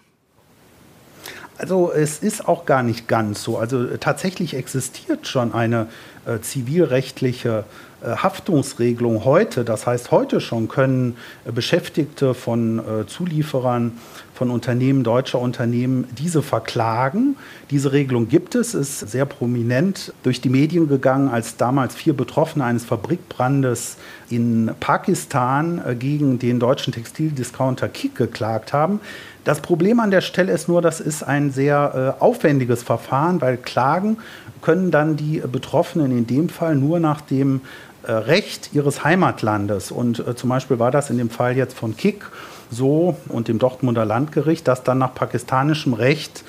Also 1.57 1.91
es 1.91 2.19
ist 2.19 2.47
auch 2.47 2.65
gar 2.65 2.83
nicht 2.83 3.07
ganz 3.07 3.43
so. 3.43 3.57
Also 3.57 3.97
tatsächlich 3.97 4.53
existiert 4.53 5.27
schon 5.27 5.53
eine 5.53 5.87
äh, 6.25 6.39
zivilrechtliche 6.39 7.63
äh, 7.99 8.15
Haftungsregelung 8.15 9.25
heute. 9.25 9.63
Das 9.63 9.87
heißt, 9.87 10.11
heute 10.11 10.39
schon 10.39 10.67
können 10.67 11.17
äh, 11.45 11.51
Beschäftigte 11.51 12.35
von 12.35 12.77
äh, 12.77 13.07
Zulieferern, 13.07 13.97
von 14.35 14.51
Unternehmen, 14.51 15.03
deutscher 15.03 15.39
Unternehmen, 15.39 16.07
diese 16.15 16.43
verklagen. 16.43 17.37
Diese 17.71 17.91
Regelung 17.91 18.29
gibt 18.29 18.53
es, 18.53 18.75
ist 18.75 18.99
sehr 18.99 19.25
prominent 19.25 20.13
durch 20.21 20.41
die 20.41 20.49
Medien 20.49 20.87
gegangen, 20.87 21.29
als 21.29 21.57
damals 21.57 21.95
vier 21.95 22.13
Betroffene 22.13 22.63
eines 22.63 22.85
Fabrikbrandes 22.85 23.97
in 24.29 24.69
Pakistan 24.79 25.81
gegen 25.97 26.37
den 26.37 26.59
deutschen 26.59 26.93
Textildiscounter 26.93 27.89
Kik 27.89 28.13
geklagt 28.13 28.73
haben. 28.73 28.99
Das 29.47 29.61
Problem 29.61 30.01
an 30.01 30.11
der 30.11 30.19
Stelle 30.19 30.51
ist 30.51 30.67
nur, 30.67 30.81
das 30.81 30.99
ist 30.99 31.23
ein 31.23 31.51
sehr 31.51 32.15
äh, 32.19 32.21
aufwendiges 32.21 32.83
Verfahren, 32.83 33.39
weil 33.39 33.55
Klagen 33.55 34.17
können 34.61 34.91
dann 34.91 35.15
die 35.15 35.41
Betroffenen 35.49 36.11
in 36.11 36.27
dem 36.27 36.49
Fall 36.49 36.75
nur 36.75 36.99
nach 36.99 37.21
dem 37.21 37.61
äh, 38.03 38.11
Recht 38.11 38.71
ihres 38.73 39.05
Heimatlandes. 39.05 39.89
Und 39.89 40.19
äh, 40.19 40.35
zum 40.35 40.49
Beispiel 40.49 40.79
war 40.79 40.91
das 40.91 41.09
in 41.09 41.17
dem 41.17 41.29
Fall 41.29 41.55
jetzt 41.55 41.77
von 41.77 41.95
Kik 41.95 42.29
so 42.69 43.15
und 43.29 43.47
dem 43.47 43.57
Dortmunder 43.57 44.03
Landgericht, 44.03 44.67
dass 44.67 44.83
dann 44.83 44.97
nach 44.97 45.15
pakistanischem 45.15 45.93
Recht 45.93 46.43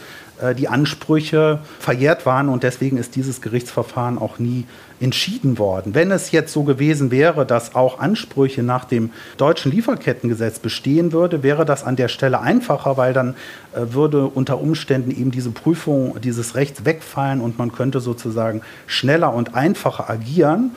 die 0.56 0.68
Ansprüche 0.68 1.60
verjährt 1.80 2.26
waren 2.26 2.48
und 2.48 2.62
deswegen 2.62 2.96
ist 2.96 3.16
dieses 3.16 3.40
Gerichtsverfahren 3.40 4.18
auch 4.18 4.38
nie 4.38 4.66
entschieden 5.00 5.58
worden. 5.58 5.94
Wenn 5.94 6.10
es 6.10 6.32
jetzt 6.32 6.52
so 6.52 6.64
gewesen 6.64 7.10
wäre, 7.10 7.46
dass 7.46 7.74
auch 7.74 8.00
Ansprüche 8.00 8.62
nach 8.62 8.84
dem 8.84 9.10
deutschen 9.36 9.70
Lieferkettengesetz 9.72 10.58
bestehen 10.58 11.12
würde, 11.12 11.42
wäre 11.42 11.64
das 11.64 11.84
an 11.84 11.96
der 11.96 12.08
Stelle 12.08 12.40
einfacher, 12.40 12.96
weil 12.96 13.12
dann 13.12 13.34
äh, 13.72 13.92
würde 13.92 14.26
unter 14.26 14.60
Umständen 14.60 15.10
eben 15.10 15.30
diese 15.30 15.50
Prüfung 15.50 16.20
dieses 16.20 16.54
Rechts 16.54 16.84
wegfallen 16.84 17.40
und 17.40 17.58
man 17.58 17.72
könnte 17.72 18.00
sozusagen 18.00 18.62
schneller 18.86 19.32
und 19.34 19.54
einfacher 19.54 20.10
agieren. 20.10 20.72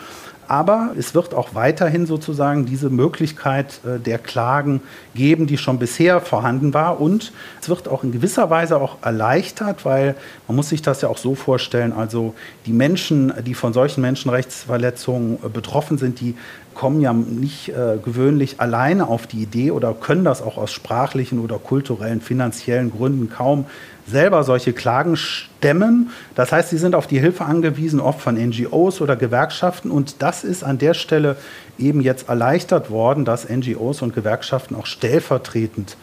Aber 0.51 0.91
es 0.97 1.15
wird 1.15 1.33
auch 1.33 1.55
weiterhin 1.55 2.05
sozusagen 2.05 2.65
diese 2.65 2.89
Möglichkeit 2.89 3.79
äh, 3.85 3.99
der 3.99 4.17
Klagen 4.17 4.81
geben, 5.15 5.47
die 5.47 5.57
schon 5.57 5.79
bisher 5.79 6.19
vorhanden 6.19 6.73
war. 6.73 6.99
Und 6.99 7.31
es 7.61 7.69
wird 7.69 7.87
auch 7.87 8.03
in 8.03 8.11
gewisser 8.11 8.49
Weise 8.49 8.75
auch 8.75 8.97
erleichtert, 9.01 9.85
weil 9.85 10.13
man 10.49 10.57
muss 10.57 10.67
sich 10.67 10.81
das 10.81 11.03
ja 11.03 11.07
auch 11.07 11.17
so 11.17 11.35
vorstellen, 11.35 11.93
also 11.93 12.33
die 12.65 12.73
Menschen, 12.73 13.31
die 13.45 13.53
von 13.53 13.71
solchen 13.71 14.01
Menschenrechtsverletzungen 14.01 15.37
äh, 15.41 15.47
betroffen 15.47 15.97
sind, 15.97 16.19
die 16.19 16.35
kommen 16.73 17.01
ja 17.01 17.13
nicht 17.13 17.69
äh, 17.69 17.97
gewöhnlich 18.03 18.59
alleine 18.59 19.07
auf 19.07 19.27
die 19.27 19.41
Idee 19.41 19.71
oder 19.71 19.93
können 19.93 20.23
das 20.23 20.41
auch 20.41 20.57
aus 20.57 20.71
sprachlichen 20.71 21.39
oder 21.39 21.57
kulturellen, 21.59 22.21
finanziellen 22.21 22.91
Gründen 22.91 23.29
kaum 23.29 23.65
selber 24.07 24.43
solche 24.43 24.73
Klagen 24.73 25.15
stemmen. 25.15 26.09
Das 26.35 26.51
heißt, 26.51 26.69
sie 26.69 26.77
sind 26.77 26.95
auf 26.95 27.07
die 27.07 27.19
Hilfe 27.19 27.45
angewiesen, 27.45 27.99
oft 27.99 28.21
von 28.21 28.35
NGOs 28.35 29.01
oder 29.01 29.15
Gewerkschaften. 29.15 29.91
Und 29.91 30.21
das 30.21 30.43
ist 30.43 30.63
an 30.63 30.77
der 30.77 30.93
Stelle 30.93 31.37
eben 31.77 32.01
jetzt 32.01 32.29
erleichtert 32.29 32.89
worden, 32.89 33.25
dass 33.25 33.49
NGOs 33.49 34.01
und 34.01 34.13
Gewerkschaften 34.13 34.75
auch 34.75 34.85
stellvertretend 34.85 35.97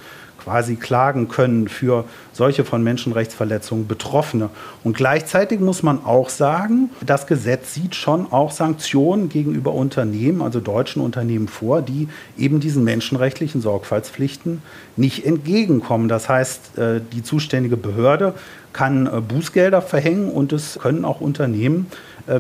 quasi 0.49 0.77
klagen 0.77 1.29
können 1.29 1.69
für 1.69 2.05
solche 2.33 2.65
von 2.65 2.83
Menschenrechtsverletzungen 2.83 3.87
Betroffene. 3.87 4.49
Und 4.83 4.97
gleichzeitig 4.97 5.61
muss 5.61 5.83
man 5.83 6.05
auch 6.07 6.31
sagen, 6.31 6.89
das 7.05 7.27
Gesetz 7.27 7.75
sieht 7.75 7.95
schon 7.95 8.33
auch 8.33 8.51
Sanktionen 8.51 9.29
gegenüber 9.29 9.75
Unternehmen, 9.75 10.41
also 10.41 10.61
deutschen 10.61 11.03
Unternehmen 11.03 11.49
vor, 11.49 11.83
die 11.83 12.09
eben 12.39 12.61
diesen 12.61 12.83
menschenrechtlichen 12.83 13.61
Sorgfaltspflichten 13.61 14.63
nicht 14.97 15.27
entgegenkommen. 15.27 16.09
Das 16.09 16.31
heißt, 16.31 16.79
äh, 16.79 17.01
die 17.13 17.23
zuständige 17.23 17.77
Behörde 17.77 18.33
kann 18.73 19.07
äh, 19.07 19.21
Bußgelder 19.21 19.83
verhängen 19.83 20.31
und 20.31 20.55
es 20.55 20.79
können 20.81 21.05
auch 21.05 21.21
Unternehmen 21.21 21.89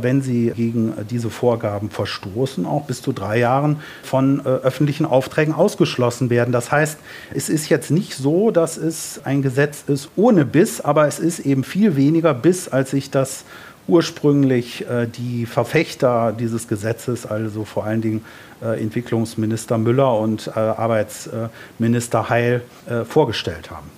wenn 0.03 0.23
sie 0.23 0.53
gegen 0.55 0.93
diese 1.11 1.31
Vorgaben 1.31 1.91
verstoßen, 1.91 2.67
auch 2.67 2.85
bis 2.85 3.03
zu 3.03 3.13
drei 3.13 3.39
Jahren 3.39 3.81
von 4.03 4.41
äh, 4.41 4.49
öffentlichen 4.49 5.07
Aufträgen 5.07 5.55
ausgeschlossen 5.55 6.31
werden. 6.31 6.53
Das 6.53 6.71
heißt, 6.71 6.99
es 7.35 7.49
ist 7.49 7.69
jetzt 7.69 7.91
nicht 7.91 8.15
so, 8.15 8.51
dass 8.51 8.77
es 8.77 9.21
ein 9.25 9.43
Gesetz 9.43 9.85
ist 9.87 10.11
ohne 10.17 10.45
Biss, 10.45 10.81
aber 10.81 11.07
es 11.07 11.19
ist 11.19 11.41
eben 11.41 11.65
viel 11.65 11.97
weniger 11.97 12.35
Biss, 12.35 12.69
als 12.69 12.91
sich 12.91 13.11
das 13.11 13.45
ursprünglich 13.87 14.87
äh, 14.89 15.07
die 15.07 15.47
Verfechter 15.47 16.33
dieses 16.39 16.69
Gesetzes, 16.69 17.27
also 17.27 17.65
vor 17.65 17.85
allen 17.85 18.01
Dingen 18.01 18.25
Entwicklungsminister 18.61 19.79
Müller 19.79 20.19
und 20.19 20.57
Arbeitsminister 20.57 22.29
Heil, 22.29 22.63
vorgestellt 23.05 23.71
haben. 23.71 23.98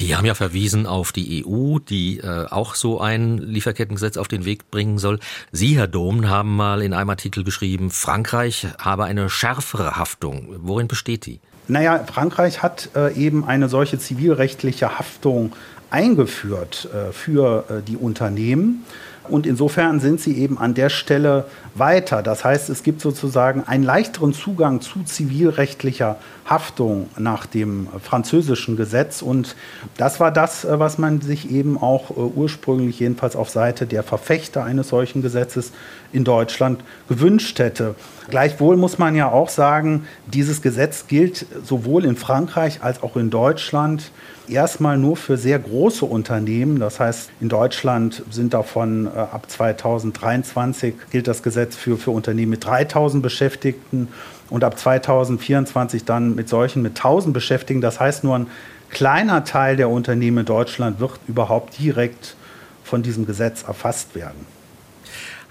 Die 0.00 0.16
haben 0.16 0.24
ja 0.24 0.34
verwiesen 0.34 0.86
auf 0.86 1.12
die 1.12 1.44
EU, 1.44 1.78
die 1.78 2.18
äh, 2.18 2.46
auch 2.48 2.74
so 2.74 3.00
ein 3.00 3.36
Lieferkettengesetz 3.36 4.16
auf 4.16 4.28
den 4.28 4.46
Weg 4.46 4.70
bringen 4.70 4.96
soll. 4.96 5.20
Sie, 5.52 5.76
Herr 5.76 5.88
Dom, 5.88 6.26
haben 6.26 6.56
mal 6.56 6.80
in 6.80 6.94
einem 6.94 7.10
Artikel 7.10 7.44
geschrieben, 7.44 7.90
Frankreich 7.90 8.66
habe 8.78 9.04
eine 9.04 9.28
schärfere 9.28 9.96
Haftung. 9.96 10.56
Worin 10.60 10.88
besteht 10.88 11.26
die? 11.26 11.40
Naja, 11.68 12.02
Frankreich 12.10 12.62
hat 12.62 12.88
äh, 12.96 13.12
eben 13.14 13.44
eine 13.44 13.68
solche 13.68 13.98
zivilrechtliche 13.98 14.98
Haftung 14.98 15.52
eingeführt 15.90 16.88
äh, 16.92 17.12
für 17.12 17.64
äh, 17.68 17.82
die 17.82 17.96
Unternehmen. 17.96 18.84
Und 19.30 19.46
insofern 19.46 20.00
sind 20.00 20.20
sie 20.20 20.36
eben 20.38 20.58
an 20.58 20.74
der 20.74 20.88
Stelle 20.90 21.46
weiter. 21.74 22.22
Das 22.22 22.44
heißt, 22.44 22.68
es 22.68 22.82
gibt 22.82 23.00
sozusagen 23.00 23.64
einen 23.66 23.84
leichteren 23.84 24.32
Zugang 24.32 24.80
zu 24.80 25.02
zivilrechtlicher 25.04 26.16
Haftung 26.44 27.08
nach 27.16 27.46
dem 27.46 27.88
französischen 28.02 28.76
Gesetz. 28.76 29.22
Und 29.22 29.54
das 29.96 30.18
war 30.18 30.32
das, 30.32 30.64
äh, 30.64 30.78
was 30.78 30.98
man 30.98 31.20
sich 31.20 31.50
eben 31.50 31.78
auch 31.78 32.10
äh, 32.10 32.14
ursprünglich 32.14 32.98
jedenfalls 32.98 33.36
auf 33.36 33.50
Seite 33.50 33.86
der 33.86 34.02
Verfechter 34.02 34.64
eines 34.64 34.88
solchen 34.88 35.22
Gesetzes 35.22 35.72
in 36.12 36.24
Deutschland 36.24 36.82
gewünscht 37.08 37.58
hätte. 37.58 37.94
Gleichwohl 38.28 38.76
muss 38.76 38.98
man 38.98 39.16
ja 39.16 39.30
auch 39.30 39.48
sagen, 39.48 40.06
dieses 40.26 40.62
Gesetz 40.62 41.06
gilt 41.08 41.46
sowohl 41.64 42.04
in 42.04 42.16
Frankreich 42.16 42.82
als 42.82 43.02
auch 43.02 43.16
in 43.16 43.30
Deutschland 43.30 44.12
erstmal 44.48 44.98
nur 44.98 45.16
für 45.16 45.36
sehr 45.36 45.58
große 45.58 46.04
Unternehmen. 46.04 46.78
Das 46.78 47.00
heißt, 47.00 47.30
in 47.40 47.48
Deutschland 47.48 48.22
sind 48.30 48.54
davon 48.54 49.06
äh, 49.06 49.10
ab 49.10 49.46
2023 49.48 50.94
gilt 51.10 51.28
das 51.28 51.42
Gesetz 51.42 51.76
für, 51.76 51.96
für 51.96 52.10
Unternehmen 52.10 52.50
mit 52.50 52.64
3000 52.64 53.22
Beschäftigten 53.22 54.08
und 54.48 54.64
ab 54.64 54.78
2024 54.78 56.04
dann 56.04 56.34
mit 56.34 56.48
solchen 56.48 56.82
mit 56.82 56.96
1000 56.96 57.32
Beschäftigten. 57.32 57.80
Das 57.80 58.00
heißt, 58.00 58.24
nur 58.24 58.36
ein 58.36 58.46
kleiner 58.90 59.44
Teil 59.44 59.76
der 59.76 59.88
Unternehmen 59.88 60.38
in 60.38 60.46
Deutschland 60.46 61.00
wird 61.00 61.12
überhaupt 61.26 61.78
direkt 61.78 62.36
von 62.82 63.02
diesem 63.02 63.26
Gesetz 63.26 63.62
erfasst 63.62 64.14
werden. 64.14 64.46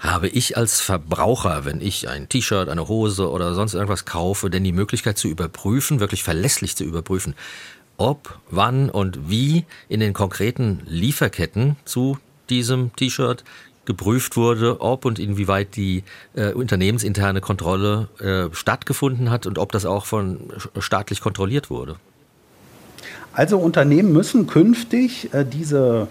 Habe 0.00 0.28
ich 0.28 0.56
als 0.56 0.80
Verbraucher, 0.80 1.66
wenn 1.66 1.82
ich 1.82 2.08
ein 2.08 2.28
T-Shirt, 2.28 2.70
eine 2.70 2.88
Hose 2.88 3.30
oder 3.30 3.54
sonst 3.54 3.74
irgendwas 3.74 4.06
kaufe, 4.06 4.48
denn 4.48 4.64
die 4.64 4.72
Möglichkeit 4.72 5.18
zu 5.18 5.28
überprüfen, 5.28 6.00
wirklich 6.00 6.22
verlässlich 6.22 6.74
zu 6.74 6.84
überprüfen, 6.84 7.34
ob, 7.98 8.38
wann 8.50 8.88
und 8.88 9.28
wie 9.28 9.66
in 9.90 10.00
den 10.00 10.14
konkreten 10.14 10.80
Lieferketten 10.86 11.76
zu 11.84 12.18
diesem 12.48 12.96
T-Shirt 12.96 13.44
geprüft 13.84 14.36
wurde, 14.36 14.80
ob 14.80 15.04
und 15.04 15.18
inwieweit 15.18 15.76
die 15.76 16.04
äh, 16.34 16.52
unternehmensinterne 16.52 17.42
Kontrolle 17.42 18.08
äh, 18.20 18.54
stattgefunden 18.54 19.30
hat 19.30 19.46
und 19.46 19.58
ob 19.58 19.70
das 19.72 19.84
auch 19.84 20.06
von 20.06 20.40
staatlich 20.78 21.20
kontrolliert 21.20 21.68
wurde? 21.68 21.96
Also 23.32 23.58
Unternehmen 23.58 24.12
müssen 24.12 24.46
künftig 24.46 25.32
äh, 25.34 25.44
diese 25.44 26.08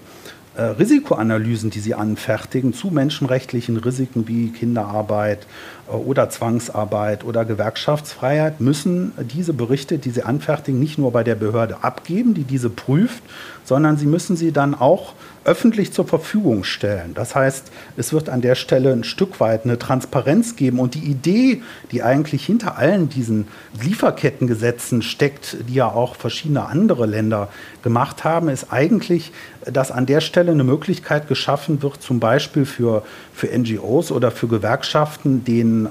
äh, 0.56 0.64
Risikoanalysen, 0.64 1.70
die 1.70 1.80
sie 1.80 1.94
anfertigen 1.94 2.74
zu 2.74 2.88
menschenrechtlichen 2.88 3.78
Risiken 3.78 4.28
wie 4.28 4.50
Kinderarbeit 4.50 5.46
äh, 5.88 5.92
oder 5.92 6.30
Zwangsarbeit 6.30 7.24
oder 7.24 7.46
Gewerkschaftsfreiheit, 7.46 8.60
müssen 8.60 9.14
diese 9.34 9.54
Berichte, 9.54 10.00
die 10.00 10.10
sie 10.10 10.24
anfertigen, 10.24 10.80
nicht 10.80 10.98
nur 10.98 11.12
bei 11.12 11.24
der 11.24 11.36
Behörde 11.36 11.84
abgeben, 11.84 12.34
die 12.34 12.44
diese 12.44 12.70
prüft, 12.70 13.24
sondern 13.64 13.98
sie 13.98 14.08
müssen 14.08 14.36
sie 14.36 14.52
dann 14.52 14.74
auch 14.74 15.14
öffentlich 15.50 15.92
zur 15.92 16.06
Verfügung 16.06 16.64
stellen. 16.64 17.16
Das 17.16 17.34
heißt, 17.34 17.72
es 17.98 18.14
wird 18.14 18.30
an 18.30 18.42
der 18.42 18.54
Stelle 18.54 18.92
ein 18.92 19.04
Stück 19.04 19.40
weit 19.40 19.66
eine 19.66 19.80
Transparenz 19.80 20.56
geben. 20.56 20.80
Und 20.80 20.94
die 20.94 21.00
Idee, 21.00 21.64
die 21.92 22.04
eigentlich 22.04 22.46
hinter 22.46 22.78
allen 22.78 23.10
diesen 23.10 23.48
Lieferkettengesetzen 23.82 25.02
steckt, 25.02 25.58
die 25.68 25.74
ja 25.74 25.88
auch 25.88 26.16
verschiedene 26.16 26.68
andere 26.68 27.08
Länder 27.08 27.50
gemacht 27.82 28.24
haben, 28.24 28.48
ist 28.48 28.72
eigentlich, 28.72 29.32
dass 29.66 29.90
an 29.92 30.06
der 30.06 30.22
Stelle 30.22 30.52
eine 30.52 30.64
Möglichkeit 30.64 31.28
geschaffen 31.28 31.82
wird, 31.82 32.00
zum 32.04 32.20
Beispiel 32.20 32.66
für, 32.66 33.02
für 33.40 33.48
NGOs 33.48 34.12
oder 34.12 34.32
für 34.32 34.48
Gewerkschaften, 34.48 35.46
den 35.46 35.86
äh, 35.86 35.90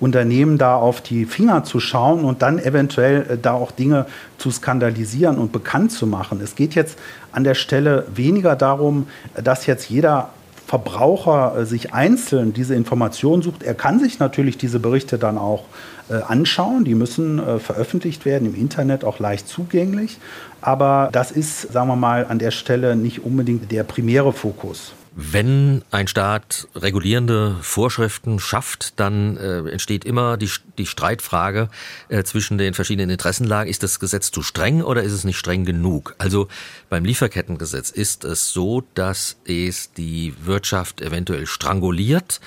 Unternehmen 0.00 0.58
da 0.58 0.74
auf 0.74 1.00
die 1.00 1.24
Finger 1.24 1.62
zu 1.62 1.78
schauen 1.78 2.24
und 2.24 2.42
dann 2.42 2.58
eventuell 2.58 3.26
äh, 3.30 3.38
da 3.40 3.52
auch 3.52 3.70
Dinge 3.70 4.06
zu 4.38 4.50
skandalisieren 4.50 5.38
und 5.38 5.52
bekannt 5.52 5.92
zu 5.92 6.06
machen. 6.06 6.40
Es 6.42 6.56
geht 6.56 6.74
jetzt 6.74 6.98
an 7.30 7.44
der 7.44 7.54
Stelle 7.54 8.06
weniger 8.12 8.56
darum, 8.56 9.06
dass 9.42 9.66
jetzt 9.66 9.88
jeder 9.88 10.30
Verbraucher 10.66 11.58
äh, 11.58 11.66
sich 11.66 11.94
einzeln 11.94 12.52
diese 12.52 12.74
Informationen 12.74 13.42
sucht. 13.42 13.62
Er 13.62 13.74
kann 13.74 14.00
sich 14.00 14.18
natürlich 14.18 14.58
diese 14.58 14.80
Berichte 14.80 15.16
dann 15.16 15.38
auch 15.38 15.64
äh, 16.08 16.14
anschauen. 16.14 16.84
Die 16.84 16.96
müssen 16.96 17.38
äh, 17.38 17.60
veröffentlicht 17.60 18.24
werden 18.24 18.46
im 18.48 18.54
Internet, 18.54 19.04
auch 19.04 19.20
leicht 19.20 19.46
zugänglich. 19.46 20.18
Aber 20.60 21.10
das 21.12 21.30
ist, 21.30 21.72
sagen 21.72 21.88
wir 21.88 21.96
mal, 21.96 22.26
an 22.28 22.40
der 22.40 22.50
Stelle 22.50 22.96
nicht 22.96 23.24
unbedingt 23.24 23.70
der 23.70 23.84
primäre 23.84 24.32
Fokus. 24.32 24.94
Wenn 25.16 25.82
ein 25.92 26.08
Staat 26.08 26.66
regulierende 26.74 27.54
Vorschriften 27.60 28.40
schafft, 28.40 28.98
dann 28.98 29.36
äh, 29.36 29.58
entsteht 29.70 30.04
immer 30.04 30.36
die, 30.36 30.50
die 30.76 30.86
Streitfrage 30.86 31.68
äh, 32.08 32.24
zwischen 32.24 32.58
den 32.58 32.74
verschiedenen 32.74 33.10
Interessenlagen. 33.10 33.70
Ist 33.70 33.84
das 33.84 34.00
Gesetz 34.00 34.32
zu 34.32 34.42
streng 34.42 34.82
oder 34.82 35.04
ist 35.04 35.12
es 35.12 35.22
nicht 35.22 35.38
streng 35.38 35.64
genug? 35.64 36.16
Also 36.18 36.48
beim 36.88 37.04
Lieferkettengesetz 37.04 37.90
ist 37.90 38.24
es 38.24 38.52
so, 38.52 38.82
dass 38.94 39.36
es 39.44 39.92
die 39.92 40.34
Wirtschaft 40.42 41.00
eventuell 41.00 41.46
stranguliert 41.46 42.40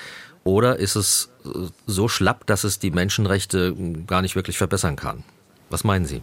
oder 0.44 0.78
ist 0.78 0.96
es 0.96 1.30
äh, 1.46 1.48
so 1.86 2.06
schlapp, 2.08 2.44
dass 2.44 2.64
es 2.64 2.78
die 2.78 2.90
Menschenrechte 2.90 3.68
hm, 3.68 4.06
gar 4.06 4.20
nicht 4.20 4.36
wirklich 4.36 4.58
verbessern 4.58 4.96
kann? 4.96 5.24
Was 5.70 5.84
meinen 5.84 6.04
Sie? 6.04 6.20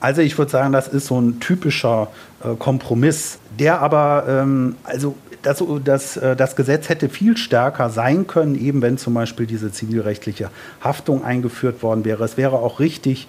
Also 0.00 0.22
ich 0.22 0.36
würde 0.36 0.50
sagen, 0.50 0.72
das 0.72 0.88
ist 0.88 1.06
so 1.06 1.20
ein 1.20 1.40
typischer 1.40 2.08
äh, 2.44 2.54
Kompromiss, 2.56 3.38
der 3.58 3.80
aber, 3.80 4.24
ähm, 4.28 4.76
also 4.84 5.16
das, 5.46 5.62
das, 5.84 6.16
äh, 6.16 6.34
das 6.34 6.56
Gesetz 6.56 6.88
hätte 6.88 7.08
viel 7.08 7.36
stärker 7.36 7.88
sein 7.88 8.26
können, 8.26 8.56
eben 8.56 8.82
wenn 8.82 8.98
zum 8.98 9.14
Beispiel 9.14 9.46
diese 9.46 9.70
zivilrechtliche 9.70 10.50
Haftung 10.82 11.24
eingeführt 11.24 11.82
worden 11.82 12.04
wäre. 12.04 12.24
Es 12.24 12.36
wäre 12.36 12.56
auch 12.58 12.80
richtig, 12.80 13.28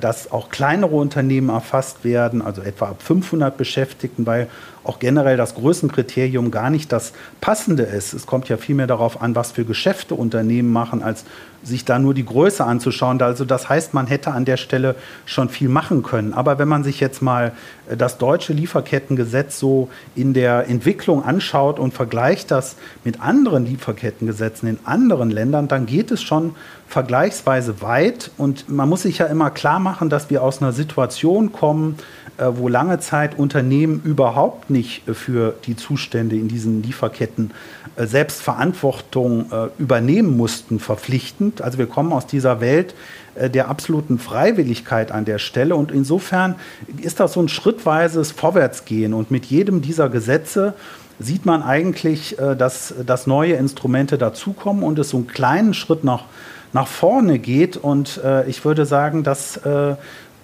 dass 0.00 0.32
auch 0.32 0.50
kleinere 0.50 0.94
Unternehmen 0.94 1.48
erfasst 1.48 2.04
werden, 2.04 2.42
also 2.42 2.62
etwa 2.62 2.86
ab 2.86 3.02
500 3.02 3.56
Beschäftigten, 3.56 4.26
weil 4.26 4.48
auch 4.84 4.98
generell 4.98 5.36
das 5.36 5.54
Größenkriterium 5.54 6.50
gar 6.50 6.70
nicht 6.70 6.92
das 6.92 7.12
passende 7.40 7.84
ist. 7.84 8.12
Es 8.12 8.26
kommt 8.26 8.48
ja 8.48 8.56
vielmehr 8.56 8.86
darauf 8.86 9.22
an, 9.22 9.34
was 9.34 9.52
für 9.52 9.64
Geschäfte 9.64 10.14
Unternehmen 10.14 10.70
machen, 10.70 11.02
als 11.02 11.24
sich 11.62 11.86
da 11.86 11.98
nur 11.98 12.12
die 12.12 12.26
Größe 12.26 12.62
anzuschauen. 12.62 13.20
Also 13.22 13.46
das 13.46 13.70
heißt, 13.70 13.94
man 13.94 14.06
hätte 14.06 14.32
an 14.32 14.44
der 14.44 14.58
Stelle 14.58 14.94
schon 15.24 15.48
viel 15.48 15.70
machen 15.70 16.02
können. 16.02 16.34
Aber 16.34 16.58
wenn 16.58 16.68
man 16.68 16.84
sich 16.84 17.00
jetzt 17.00 17.22
mal 17.22 17.52
äh, 17.88 17.96
das 17.96 18.18
deutsche 18.18 18.52
Lieferkettengesetz 18.52 19.58
so 19.58 19.88
in 20.14 20.34
der 20.34 20.68
Entwicklung 20.68 21.24
anschaut 21.24 21.78
und 21.78 21.94
vergleicht 21.94 22.50
das 22.50 22.76
mit 23.02 23.22
anderen 23.22 23.64
Lieferkettengesetzen 23.64 24.68
in 24.68 24.78
anderen 24.84 25.30
Ländern, 25.30 25.66
dann 25.68 25.86
geht 25.86 26.10
es 26.10 26.22
schon 26.22 26.54
vergleichsweise 26.88 27.80
weit. 27.80 28.30
Und 28.36 28.68
man 28.68 28.88
muss 28.88 29.02
sich 29.02 29.18
ja 29.18 29.26
immer 29.26 29.50
klar 29.50 29.80
machen, 29.80 30.10
dass 30.10 30.30
wir 30.30 30.42
aus 30.42 30.62
einer 30.62 30.72
Situation 30.72 31.52
kommen, 31.52 31.96
äh, 32.36 32.46
wo 32.54 32.68
lange 32.68 32.98
Zeit 32.98 33.38
Unternehmen 33.38 34.02
überhaupt 34.04 34.68
nicht 34.68 35.02
für 35.12 35.54
die 35.66 35.76
Zustände 35.76 36.34
in 36.34 36.48
diesen 36.48 36.82
Lieferketten 36.82 37.52
äh, 37.94 38.06
selbst 38.06 38.42
Verantwortung 38.42 39.52
äh, 39.52 39.68
übernehmen 39.78 40.36
mussten, 40.36 40.80
verpflichtend. 40.80 41.62
Also 41.62 41.78
wir 41.78 41.86
kommen 41.86 42.12
aus 42.12 42.26
dieser 42.26 42.60
Welt 42.60 42.94
der 43.36 43.68
absoluten 43.68 44.20
Freiwilligkeit 44.20 45.10
an 45.10 45.24
der 45.24 45.38
Stelle. 45.38 45.74
Und 45.74 45.90
insofern 45.90 46.54
ist 47.02 47.18
das 47.18 47.32
so 47.32 47.40
ein 47.40 47.48
schrittweises 47.48 48.30
Vorwärtsgehen. 48.30 49.12
Und 49.12 49.32
mit 49.32 49.46
jedem 49.46 49.82
dieser 49.82 50.08
Gesetze 50.08 50.74
sieht 51.18 51.44
man 51.44 51.64
eigentlich, 51.64 52.36
dass, 52.36 52.94
dass 53.04 53.26
neue 53.26 53.54
Instrumente 53.54 54.18
dazukommen 54.18 54.84
und 54.84 55.00
es 55.00 55.08
so 55.08 55.16
einen 55.16 55.26
kleinen 55.26 55.74
Schritt 55.74 56.04
nach, 56.04 56.26
nach 56.74 56.86
vorne 56.86 57.38
geht. 57.38 57.78
Und 57.78 58.20
ich 58.46 58.64
würde 58.64 58.84
sagen, 58.84 59.22
dass 59.24 59.58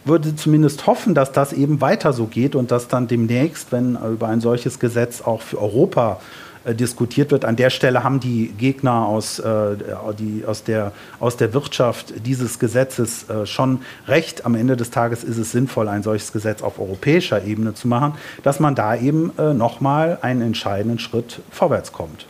würde 0.05 0.35
zumindest 0.35 0.87
hoffen, 0.87 1.14
dass 1.14 1.33
das 1.33 1.53
eben 1.53 1.81
weiter 1.81 2.12
so 2.12 2.27
geht 2.27 2.55
und 2.55 2.71
dass 2.71 2.88
dann 2.88 3.07
demnächst, 3.07 3.71
wenn 3.73 3.97
über 3.97 4.29
ein 4.29 4.40
solches 4.40 4.79
Gesetz 4.79 5.21
auch 5.21 5.43
für 5.43 5.61
Europa 5.61 6.21
äh, 6.64 6.75
diskutiert 6.75 7.31
wird. 7.31 7.47
An 7.47 7.57
der 7.57 7.71
Stelle 7.71 8.05
haben 8.05 8.21
die 8.21 8.49
Gegner 8.59 9.07
aus, 9.07 9.38
äh, 9.38 9.77
die, 10.19 10.45
aus, 10.47 10.62
der, 10.62 10.93
aus 11.19 11.37
der 11.38 11.55
Wirtschaft 11.55 12.12
dieses 12.27 12.59
Gesetzes 12.59 13.29
äh, 13.31 13.47
schon 13.47 13.81
recht. 14.09 14.45
Am 14.45 14.55
Ende 14.55 14.77
des 14.77 14.90
Tages 14.90 15.25
ist 15.25 15.38
es 15.38 15.53
sinnvoll, 15.53 15.88
ein 15.88 16.03
solches 16.03 16.33
Gesetz 16.33 16.62
auf 16.62 16.79
europäischer 16.79 17.45
Ebene 17.45 17.73
zu 17.75 17.88
machen, 17.88 18.14
dass 18.43 18.61
man 18.61 18.75
da 18.75 18.95
eben 18.95 19.33
äh, 19.38 19.55
nochmal 19.55 20.19
einen 20.21 20.43
entscheidenden 20.43 20.99
Schritt 20.99 21.40
vorwärts 21.51 21.93
kommt. 21.93 22.27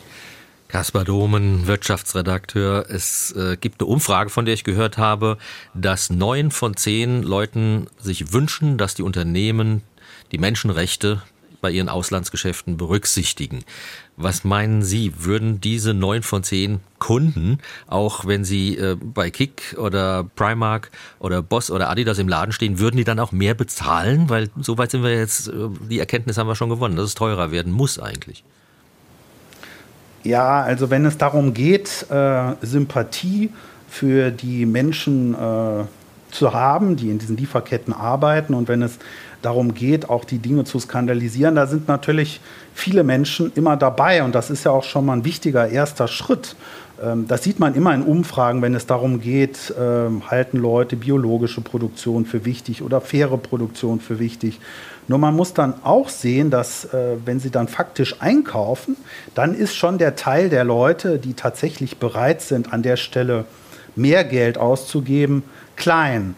Kaspar 0.70 1.04
Domen, 1.04 1.66
Wirtschaftsredakteur. 1.66 2.86
Es 2.88 3.32
äh, 3.32 3.56
gibt 3.56 3.80
eine 3.80 3.88
Umfrage, 3.88 4.30
von 4.30 4.44
der 4.44 4.54
ich 4.54 4.62
gehört 4.62 4.98
habe, 4.98 5.36
dass 5.74 6.10
neun 6.10 6.52
von 6.52 6.76
zehn 6.76 7.24
Leuten 7.24 7.88
sich 7.98 8.32
wünschen, 8.32 8.78
dass 8.78 8.94
die 8.94 9.02
Unternehmen 9.02 9.82
die 10.30 10.38
Menschenrechte 10.38 11.22
bei 11.60 11.72
ihren 11.72 11.88
Auslandsgeschäften 11.88 12.76
berücksichtigen. 12.76 13.64
Was 14.16 14.44
meinen 14.44 14.82
Sie, 14.82 15.12
würden 15.24 15.60
diese 15.60 15.92
neun 15.92 16.22
von 16.22 16.44
zehn 16.44 16.78
Kunden, 17.00 17.58
auch 17.88 18.26
wenn 18.26 18.44
sie 18.44 18.76
äh, 18.76 18.96
bei 18.96 19.30
Kick 19.30 19.76
oder 19.76 20.24
Primark 20.36 20.92
oder 21.18 21.42
Boss 21.42 21.72
oder 21.72 21.90
Adidas 21.90 22.18
im 22.18 22.28
Laden 22.28 22.52
stehen, 22.52 22.78
würden 22.78 22.96
die 22.96 23.04
dann 23.04 23.18
auch 23.18 23.32
mehr 23.32 23.54
bezahlen? 23.54 24.28
Weil 24.28 24.50
soweit 24.60 24.92
sind 24.92 25.02
wir 25.02 25.10
jetzt, 25.10 25.48
äh, 25.48 25.52
die 25.90 25.98
Erkenntnis 25.98 26.38
haben 26.38 26.46
wir 26.46 26.54
schon 26.54 26.70
gewonnen, 26.70 26.94
dass 26.94 27.06
es 27.06 27.14
teurer 27.16 27.50
werden 27.50 27.72
muss 27.72 27.98
eigentlich. 27.98 28.44
Ja, 30.22 30.62
also 30.62 30.90
wenn 30.90 31.04
es 31.06 31.16
darum 31.16 31.54
geht, 31.54 32.06
äh, 32.10 32.54
Sympathie 32.60 33.50
für 33.88 34.30
die 34.30 34.66
Menschen 34.66 35.34
äh, 35.34 35.84
zu 36.30 36.52
haben, 36.52 36.96
die 36.96 37.10
in 37.10 37.18
diesen 37.18 37.36
Lieferketten 37.36 37.92
arbeiten 37.92 38.54
und 38.54 38.68
wenn 38.68 38.82
es 38.82 38.98
darum 39.42 39.74
geht, 39.74 40.10
auch 40.10 40.24
die 40.24 40.38
Dinge 40.38 40.64
zu 40.64 40.78
skandalisieren, 40.78 41.54
da 41.54 41.66
sind 41.66 41.88
natürlich 41.88 42.40
viele 42.74 43.02
Menschen 43.04 43.50
immer 43.54 43.76
dabei 43.76 44.22
und 44.22 44.34
das 44.34 44.50
ist 44.50 44.64
ja 44.64 44.70
auch 44.70 44.84
schon 44.84 45.06
mal 45.06 45.14
ein 45.14 45.24
wichtiger 45.24 45.68
erster 45.68 46.08
Schritt. 46.08 46.56
Ähm, 47.02 47.26
das 47.28 47.42
sieht 47.42 47.58
man 47.58 47.74
immer 47.74 47.94
in 47.94 48.02
Umfragen, 48.02 48.62
wenn 48.62 48.74
es 48.74 48.86
darum 48.86 49.20
geht, 49.20 49.74
ähm, 49.78 50.30
halten 50.30 50.58
Leute 50.58 50.96
biologische 50.96 51.60
Produktion 51.60 52.26
für 52.26 52.44
wichtig 52.44 52.82
oder 52.82 53.00
faire 53.00 53.38
Produktion 53.38 54.00
für 54.00 54.18
wichtig. 54.18 54.60
Nur 55.08 55.18
man 55.18 55.34
muss 55.34 55.54
dann 55.54 55.74
auch 55.82 56.08
sehen, 56.08 56.50
dass 56.50 56.84
äh, 56.84 57.16
wenn 57.24 57.40
sie 57.40 57.50
dann 57.50 57.68
faktisch 57.68 58.20
einkaufen, 58.20 58.96
dann 59.34 59.54
ist 59.54 59.74
schon 59.74 59.98
der 59.98 60.14
Teil 60.14 60.50
der 60.50 60.64
Leute, 60.64 61.18
die 61.18 61.34
tatsächlich 61.34 61.98
bereit 61.98 62.42
sind, 62.42 62.72
an 62.72 62.82
der 62.82 62.96
Stelle 62.96 63.44
mehr 63.96 64.24
Geld 64.24 64.58
auszugeben, 64.58 65.42
klein. 65.76 66.36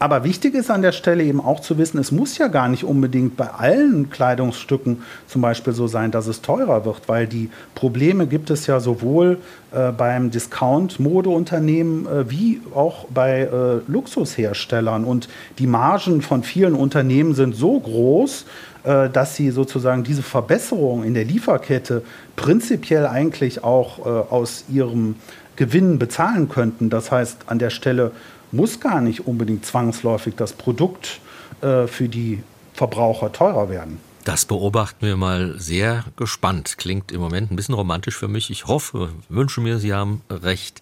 Aber 0.00 0.24
wichtig 0.24 0.54
ist 0.54 0.70
an 0.70 0.80
der 0.80 0.92
Stelle 0.92 1.22
eben 1.22 1.42
auch 1.42 1.60
zu 1.60 1.76
wissen, 1.76 1.98
es 1.98 2.10
muss 2.10 2.38
ja 2.38 2.48
gar 2.48 2.68
nicht 2.68 2.84
unbedingt 2.84 3.36
bei 3.36 3.50
allen 3.50 4.08
Kleidungsstücken 4.08 5.02
zum 5.26 5.42
Beispiel 5.42 5.74
so 5.74 5.88
sein, 5.88 6.10
dass 6.10 6.26
es 6.26 6.40
teurer 6.40 6.86
wird, 6.86 7.02
weil 7.06 7.26
die 7.26 7.50
Probleme 7.74 8.26
gibt 8.26 8.48
es 8.48 8.66
ja 8.66 8.80
sowohl 8.80 9.36
äh, 9.72 9.92
beim 9.92 10.30
Discount-Modeunternehmen 10.30 12.06
äh, 12.06 12.30
wie 12.30 12.62
auch 12.74 13.08
bei 13.10 13.42
äh, 13.42 13.90
Luxusherstellern. 13.92 15.04
Und 15.04 15.28
die 15.58 15.66
Margen 15.66 16.22
von 16.22 16.44
vielen 16.44 16.76
Unternehmen 16.76 17.34
sind 17.34 17.54
so 17.54 17.78
groß, 17.78 18.46
äh, 18.84 19.10
dass 19.10 19.36
sie 19.36 19.50
sozusagen 19.50 20.02
diese 20.02 20.22
Verbesserung 20.22 21.04
in 21.04 21.12
der 21.12 21.26
Lieferkette 21.26 22.02
prinzipiell 22.36 23.06
eigentlich 23.06 23.64
auch 23.64 23.98
äh, 23.98 24.08
aus 24.08 24.64
ihrem 24.72 25.16
Gewinn 25.56 25.98
bezahlen 25.98 26.48
könnten. 26.48 26.88
Das 26.88 27.12
heißt, 27.12 27.40
an 27.48 27.58
der 27.58 27.68
Stelle 27.68 28.12
muss 28.52 28.80
gar 28.80 29.00
nicht 29.00 29.26
unbedingt 29.26 29.64
zwangsläufig 29.64 30.34
das 30.36 30.52
Produkt 30.52 31.20
äh, 31.60 31.86
für 31.86 32.08
die 32.08 32.42
Verbraucher 32.74 33.32
teurer 33.32 33.68
werden. 33.68 33.98
Das 34.24 34.44
beobachten 34.44 35.06
wir 35.06 35.16
mal 35.16 35.58
sehr 35.58 36.04
gespannt. 36.16 36.76
Klingt 36.76 37.10
im 37.10 37.20
Moment 37.20 37.50
ein 37.50 37.56
bisschen 37.56 37.74
romantisch 37.74 38.16
für 38.16 38.28
mich. 38.28 38.50
Ich 38.50 38.66
hoffe, 38.66 39.10
wünsche 39.28 39.60
mir, 39.60 39.78
Sie 39.78 39.92
haben 39.92 40.20
recht. 40.30 40.80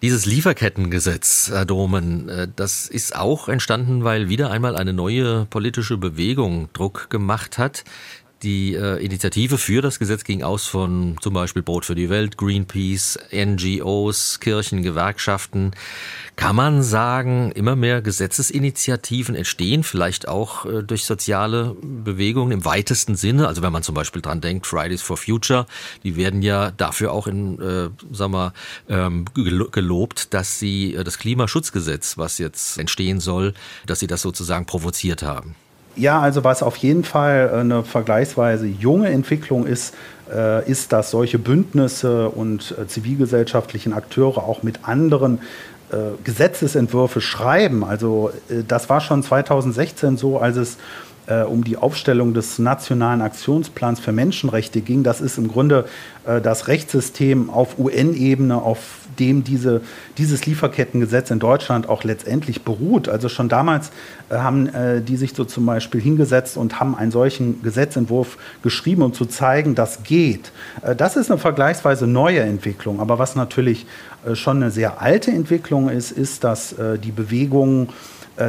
Dieses 0.00 0.26
Lieferkettengesetz, 0.26 1.50
Herr 1.52 1.64
Domen, 1.64 2.28
äh, 2.28 2.48
das 2.54 2.86
ist 2.86 3.16
auch 3.16 3.48
entstanden, 3.48 4.04
weil 4.04 4.28
wieder 4.28 4.50
einmal 4.50 4.76
eine 4.76 4.92
neue 4.92 5.46
politische 5.46 5.96
Bewegung 5.96 6.68
Druck 6.72 7.10
gemacht 7.10 7.58
hat. 7.58 7.84
Die 8.44 8.74
äh, 8.74 9.04
Initiative 9.04 9.58
für 9.58 9.82
das 9.82 9.98
Gesetz 9.98 10.22
ging 10.22 10.44
aus 10.44 10.66
von 10.66 11.16
zum 11.20 11.34
Beispiel 11.34 11.62
Brot 11.62 11.84
für 11.84 11.96
die 11.96 12.08
Welt, 12.08 12.36
Greenpeace, 12.36 13.18
NGOs, 13.34 14.38
Kirchen, 14.38 14.84
Gewerkschaften. 14.84 15.72
Kann 16.36 16.54
man 16.54 16.84
sagen, 16.84 17.50
immer 17.50 17.74
mehr 17.74 18.00
Gesetzesinitiativen 18.00 19.34
entstehen, 19.34 19.82
vielleicht 19.82 20.28
auch 20.28 20.66
äh, 20.66 20.84
durch 20.84 21.04
soziale 21.04 21.74
Bewegungen 21.82 22.52
im 22.52 22.64
weitesten 22.64 23.16
Sinne. 23.16 23.48
Also 23.48 23.62
wenn 23.62 23.72
man 23.72 23.82
zum 23.82 23.96
Beispiel 23.96 24.22
dran 24.22 24.40
denkt, 24.40 24.68
Fridays 24.68 25.02
for 25.02 25.16
Future, 25.16 25.66
die 26.04 26.14
werden 26.14 26.40
ja 26.42 26.70
dafür 26.70 27.10
auch 27.10 27.26
in, 27.26 27.60
äh, 27.60 27.90
sagen 28.12 28.32
wir, 28.32 28.52
ähm, 28.88 29.24
gelobt, 29.34 30.32
dass 30.32 30.60
sie 30.60 30.94
äh, 30.94 31.02
das 31.02 31.18
Klimaschutzgesetz, 31.18 32.18
was 32.18 32.38
jetzt 32.38 32.78
entstehen 32.78 33.18
soll, 33.18 33.52
dass 33.86 33.98
sie 33.98 34.06
das 34.06 34.22
sozusagen 34.22 34.64
provoziert 34.64 35.24
haben. 35.24 35.56
Ja, 35.98 36.20
also 36.20 36.44
was 36.44 36.62
auf 36.62 36.76
jeden 36.76 37.02
Fall 37.02 37.50
äh, 37.52 37.56
eine 37.58 37.82
vergleichsweise 37.82 38.66
junge 38.66 39.08
Entwicklung 39.08 39.66
ist, 39.66 39.94
äh, 40.32 40.68
ist, 40.70 40.92
dass 40.92 41.10
solche 41.10 41.40
Bündnisse 41.40 42.28
und 42.28 42.72
äh, 42.78 42.86
zivilgesellschaftlichen 42.86 43.92
Akteure 43.92 44.38
auch 44.38 44.62
mit 44.62 44.80
anderen 44.84 45.40
Gesetzesentwürfe 46.22 47.22
schreiben. 47.22 47.82
Also 47.82 48.30
das 48.68 48.90
war 48.90 49.00
schon 49.00 49.22
2016 49.22 50.18
so, 50.18 50.38
als 50.38 50.58
es 50.58 50.76
um 51.48 51.64
die 51.64 51.78
Aufstellung 51.78 52.34
des 52.34 52.58
Nationalen 52.58 53.22
Aktionsplans 53.22 53.98
für 53.98 54.12
Menschenrechte 54.12 54.82
ging. 54.82 55.02
Das 55.02 55.22
ist 55.22 55.38
im 55.38 55.48
Grunde 55.48 55.86
das 56.26 56.68
Rechtssystem 56.68 57.48
auf 57.48 57.78
UN-Ebene, 57.78 58.60
auf 58.60 58.78
dem 59.18 59.44
diese, 59.44 59.80
dieses 60.16 60.46
Lieferkettengesetz 60.46 61.30
in 61.30 61.38
Deutschland 61.38 61.88
auch 61.88 62.04
letztendlich 62.04 62.62
beruht. 62.62 63.08
Also 63.08 63.28
schon 63.28 63.48
damals 63.48 63.90
äh, 64.28 64.36
haben 64.36 64.68
äh, 64.68 65.00
die 65.00 65.16
sich 65.16 65.34
so 65.34 65.44
zum 65.44 65.66
Beispiel 65.66 66.00
hingesetzt 66.00 66.56
und 66.56 66.80
haben 66.80 66.94
einen 66.96 67.10
solchen 67.10 67.62
Gesetzentwurf 67.62 68.38
geschrieben, 68.62 69.02
um 69.02 69.12
zu 69.12 69.26
zeigen, 69.26 69.74
das 69.74 70.02
geht. 70.02 70.52
Äh, 70.82 70.94
das 70.94 71.16
ist 71.16 71.30
eine 71.30 71.38
vergleichsweise 71.38 72.06
neue 72.06 72.40
Entwicklung. 72.40 73.00
Aber 73.00 73.18
was 73.18 73.36
natürlich 73.36 73.86
äh, 74.26 74.34
schon 74.34 74.58
eine 74.58 74.70
sehr 74.70 75.00
alte 75.00 75.30
Entwicklung 75.30 75.88
ist, 75.88 76.10
ist, 76.10 76.44
dass 76.44 76.74
die 77.02 77.12
Bewegungen 77.12 77.88
äh, 77.88 77.92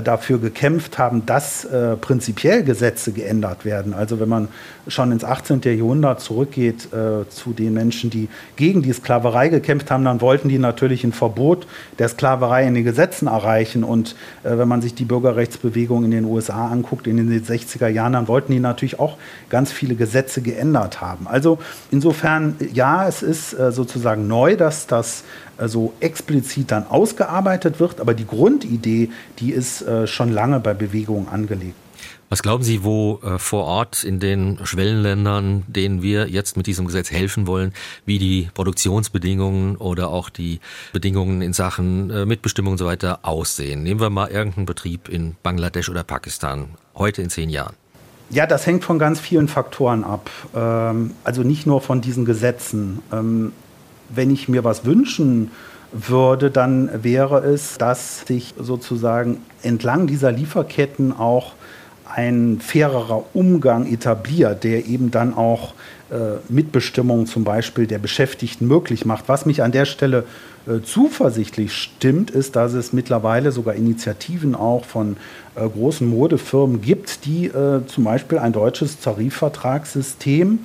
dafür 0.04 0.40
gekämpft 0.40 0.98
haben, 0.98 1.26
dass 1.26 1.66
äh, 1.66 1.96
prinzipiell 1.96 2.64
Gesetze 2.64 3.12
geändert 3.12 3.66
werden. 3.66 3.94
Also 3.94 4.20
wenn 4.20 4.30
man 4.30 4.48
schon 4.88 5.12
ins 5.12 5.24
18. 5.24 5.62
Jahrhundert 5.64 6.22
zurückgeht 6.22 6.94
äh, 6.94 7.28
zu 7.30 7.54
den 7.54 7.74
Menschen, 7.74 8.10
die 8.10 8.30
gegen 8.56 8.82
die 8.82 8.94
Sklaverei 8.94 9.50
gekämpft 9.50 9.92
haben, 9.92 10.06
dann 10.06 10.22
wollten 10.22 10.50
die 10.50 10.60
natürlich 10.60 11.04
ein 11.04 11.14
Verbot 11.14 11.68
der 11.98 12.10
Sklaverei 12.10 12.68
in 12.68 12.74
den 12.74 12.84
Gesetzen 12.84 13.28
erreichen. 13.28 13.84
Und 13.84 14.16
äh, 14.44 14.58
wenn 14.58 14.68
man 14.68 14.82
sich 14.82 14.96
die 14.96 15.06
Bürgerrechtsbewegung 15.06 16.06
in 16.06 16.12
den 16.12 16.26
USA 16.26 16.68
anguckt, 16.68 17.08
in 17.08 17.18
den 17.18 17.44
60er 17.44 17.88
Jahren, 17.88 18.14
dann 18.14 18.28
wollten 18.28 18.52
die 18.52 18.60
natürlich 18.60 19.00
auch 19.00 19.18
ganz 19.50 19.72
viele 19.72 19.96
Gesetze 19.96 20.42
geändert 20.42 21.02
haben. 21.02 21.28
Also 21.28 21.60
insofern, 21.92 22.56
ja, 22.74 23.08
es 23.08 23.24
ist 23.24 23.54
äh, 23.54 23.72
sozusagen 23.72 24.28
neu, 24.28 24.56
dass 24.56 24.88
das 24.88 25.24
so 25.68 25.94
explizit 26.00 26.72
dann 26.72 26.88
ausgearbeitet 26.88 27.80
wird, 27.80 28.00
aber 28.00 28.14
die 28.14 28.26
Grundidee, 28.26 29.10
die 29.40 29.52
ist 29.52 29.82
äh, 29.82 30.08
schon 30.08 30.32
lange 30.32 30.60
bei 30.60 30.74
Bewegungen 30.74 31.28
angelegt. 31.28 31.76
Was 32.30 32.44
glauben 32.44 32.64
Sie, 32.64 32.84
wo 32.84 33.20
äh, 33.24 33.40
vor 33.40 33.66
Ort 33.66 34.04
in 34.04 34.20
den 34.20 34.60
Schwellenländern, 34.64 35.64
denen 35.68 36.04
wir 36.04 36.30
jetzt 36.30 36.58
mit 36.58 36.68
diesem 36.68 36.86
Gesetz 36.86 37.10
helfen 37.10 37.48
wollen, 37.48 37.74
wie 38.06 38.20
die 38.20 38.50
Produktionsbedingungen 38.54 39.78
oder 39.78 40.10
auch 40.10 40.30
die 40.30 40.60
Bedingungen 40.94 41.42
in 41.42 41.54
Sachen 41.54 42.12
äh, 42.12 42.26
Mitbestimmung 42.28 42.74
und 42.74 42.78
so 42.78 42.86
weiter 42.86 43.20
aussehen? 43.24 43.82
Nehmen 43.82 44.00
wir 44.00 44.12
mal 44.12 44.30
irgendeinen 44.30 44.68
Betrieb 44.68 45.10
in 45.10 45.38
Bangladesch 45.42 45.90
oder 45.90 46.04
Pakistan, 46.04 46.70
heute 46.96 47.24
in 47.24 47.32
zehn 47.32 47.50
Jahren. 47.50 47.74
Ja, 48.30 48.46
das 48.46 48.68
hängt 48.68 48.84
von 48.84 49.00
ganz 49.00 49.20
vielen 49.20 49.48
Faktoren 49.48 50.04
ab. 50.04 50.30
Ähm, 50.56 51.16
also 51.24 51.42
nicht 51.42 51.66
nur 51.66 51.82
von 51.82 52.00
diesen 52.00 52.26
Gesetzen. 52.26 53.00
Ähm, 53.12 53.54
wenn 54.10 54.32
ich 54.32 54.50
mir 54.50 54.64
was 54.64 54.86
wünschen 54.86 55.52
würde, 55.92 56.52
dann 56.52 57.04
wäre 57.04 57.40
es, 57.40 57.78
dass 57.78 58.22
sich 58.22 58.54
sozusagen 58.60 59.38
entlang 59.64 60.08
dieser 60.08 60.32
Lieferketten 60.32 61.18
auch 61.18 61.54
ein 62.06 62.60
fairerer 62.60 63.24
Umgang 63.34 63.92
etabliert, 63.92 64.64
der 64.64 64.88
eben 64.88 65.12
dann 65.12 65.34
auch 65.34 65.74
äh, 66.10 66.38
Mitbestimmung 66.52 67.28
zum 67.28 67.44
Beispiel 67.44 67.86
der 67.86 68.00
Beschäftigten 68.00 68.68
möglich 68.68 69.06
macht. 69.06 69.26
Was 69.28 69.46
mich 69.46 69.62
an 69.62 69.72
der 69.72 69.86
Stelle 69.86 70.26
äh, 70.68 70.82
zuversichtlich 70.82 71.74
stimmt, 71.74 72.32
ist, 72.32 72.56
dass 72.56 72.74
es 72.74 72.94
mittlerweile 72.94 73.52
sogar 73.52 73.76
Initiativen 73.76 74.56
auch 74.56 74.86
von 74.86 75.18
äh, 75.56 75.68
großen 75.68 76.08
Modefirmen 76.08 76.82
gibt, 76.82 77.26
die 77.26 77.46
äh, 77.46 77.86
zum 77.86 78.04
Beispiel 78.06 78.40
ein 78.40 78.54
deutsches 78.54 79.00
Tarifvertragssystem 79.00 80.60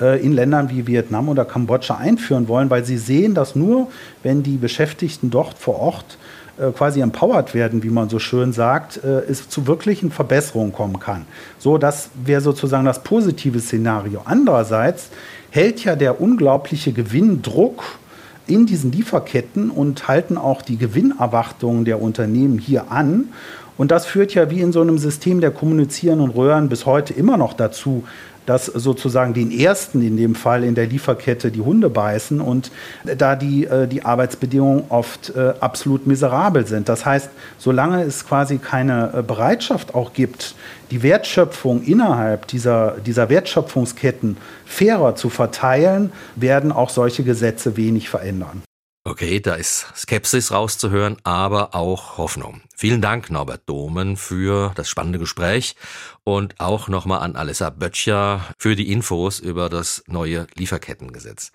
in 0.00 0.32
Ländern 0.32 0.70
wie 0.70 0.86
Vietnam 0.86 1.28
oder 1.28 1.44
Kambodscha 1.44 1.96
einführen 1.96 2.48
wollen, 2.48 2.70
weil 2.70 2.84
sie 2.84 2.98
sehen, 2.98 3.34
dass 3.34 3.56
nur 3.56 3.88
wenn 4.22 4.42
die 4.42 4.56
Beschäftigten 4.56 5.30
dort 5.30 5.58
vor 5.58 5.80
Ort 5.80 6.18
äh, 6.58 6.72
quasi 6.72 7.00
empowered 7.00 7.54
werden, 7.54 7.84
wie 7.84 7.90
man 7.90 8.08
so 8.08 8.18
schön 8.18 8.52
sagt, 8.52 9.02
äh, 9.04 9.20
es 9.30 9.48
zu 9.48 9.68
wirklichen 9.68 10.10
Verbesserungen 10.10 10.72
kommen 10.72 10.98
kann. 10.98 11.24
So, 11.58 11.78
das 11.78 12.10
wäre 12.24 12.40
sozusagen 12.40 12.84
das 12.84 13.02
positive 13.04 13.60
Szenario. 13.60 14.22
Andererseits 14.24 15.10
hält 15.50 15.84
ja 15.84 15.94
der 15.94 16.20
unglaubliche 16.20 16.92
Gewinndruck 16.92 17.84
in 18.48 18.66
diesen 18.66 18.90
Lieferketten 18.90 19.70
und 19.70 20.08
halten 20.08 20.36
auch 20.36 20.62
die 20.62 20.78
Gewinnerwartungen 20.78 21.84
der 21.84 22.02
Unternehmen 22.02 22.58
hier 22.58 22.90
an. 22.90 23.28
Und 23.76 23.92
das 23.92 24.06
führt 24.06 24.34
ja 24.34 24.50
wie 24.50 24.60
in 24.60 24.72
so 24.72 24.80
einem 24.80 24.98
System 24.98 25.40
der 25.40 25.52
kommunizierenden 25.52 26.30
Röhren 26.30 26.68
bis 26.68 26.86
heute 26.86 27.14
immer 27.14 27.36
noch 27.36 27.52
dazu, 27.52 28.02
dass 28.48 28.64
sozusagen 28.64 29.34
den 29.34 29.50
ersten 29.50 30.00
in 30.00 30.16
dem 30.16 30.34
Fall 30.34 30.64
in 30.64 30.74
der 30.74 30.86
Lieferkette 30.86 31.50
die 31.50 31.60
Hunde 31.60 31.90
beißen 31.90 32.40
und 32.40 32.72
da 33.04 33.36
die, 33.36 33.66
äh, 33.66 33.86
die 33.86 34.06
Arbeitsbedingungen 34.06 34.84
oft 34.88 35.36
äh, 35.36 35.52
absolut 35.60 36.06
miserabel 36.06 36.66
sind. 36.66 36.88
Das 36.88 37.04
heißt, 37.04 37.28
solange 37.58 38.02
es 38.04 38.26
quasi 38.26 38.56
keine 38.56 39.12
äh, 39.18 39.22
Bereitschaft 39.22 39.94
auch 39.94 40.14
gibt, 40.14 40.54
die 40.90 41.02
Wertschöpfung 41.02 41.82
innerhalb 41.82 42.46
dieser, 42.46 42.96
dieser 43.04 43.28
Wertschöpfungsketten 43.28 44.38
fairer 44.64 45.14
zu 45.14 45.28
verteilen, 45.28 46.10
werden 46.34 46.72
auch 46.72 46.88
solche 46.88 47.24
Gesetze 47.24 47.76
wenig 47.76 48.08
verändern. 48.08 48.62
Okay, 49.04 49.40
da 49.40 49.54
ist 49.54 49.86
Skepsis 49.96 50.52
rauszuhören, 50.52 51.16
aber 51.22 51.74
auch 51.74 52.18
Hoffnung. 52.18 52.60
Vielen 52.76 53.00
Dank, 53.00 53.30
Norbert 53.30 53.66
Domen, 53.66 54.16
für 54.16 54.72
das 54.74 54.90
spannende 54.90 55.18
Gespräch 55.18 55.76
und 56.24 56.60
auch 56.60 56.88
nochmal 56.88 57.20
an 57.20 57.34
Alessa 57.34 57.70
Böttcher 57.70 58.44
für 58.58 58.76
die 58.76 58.92
Infos 58.92 59.40
über 59.40 59.70
das 59.70 60.04
neue 60.08 60.46
Lieferkettengesetz. 60.56 61.52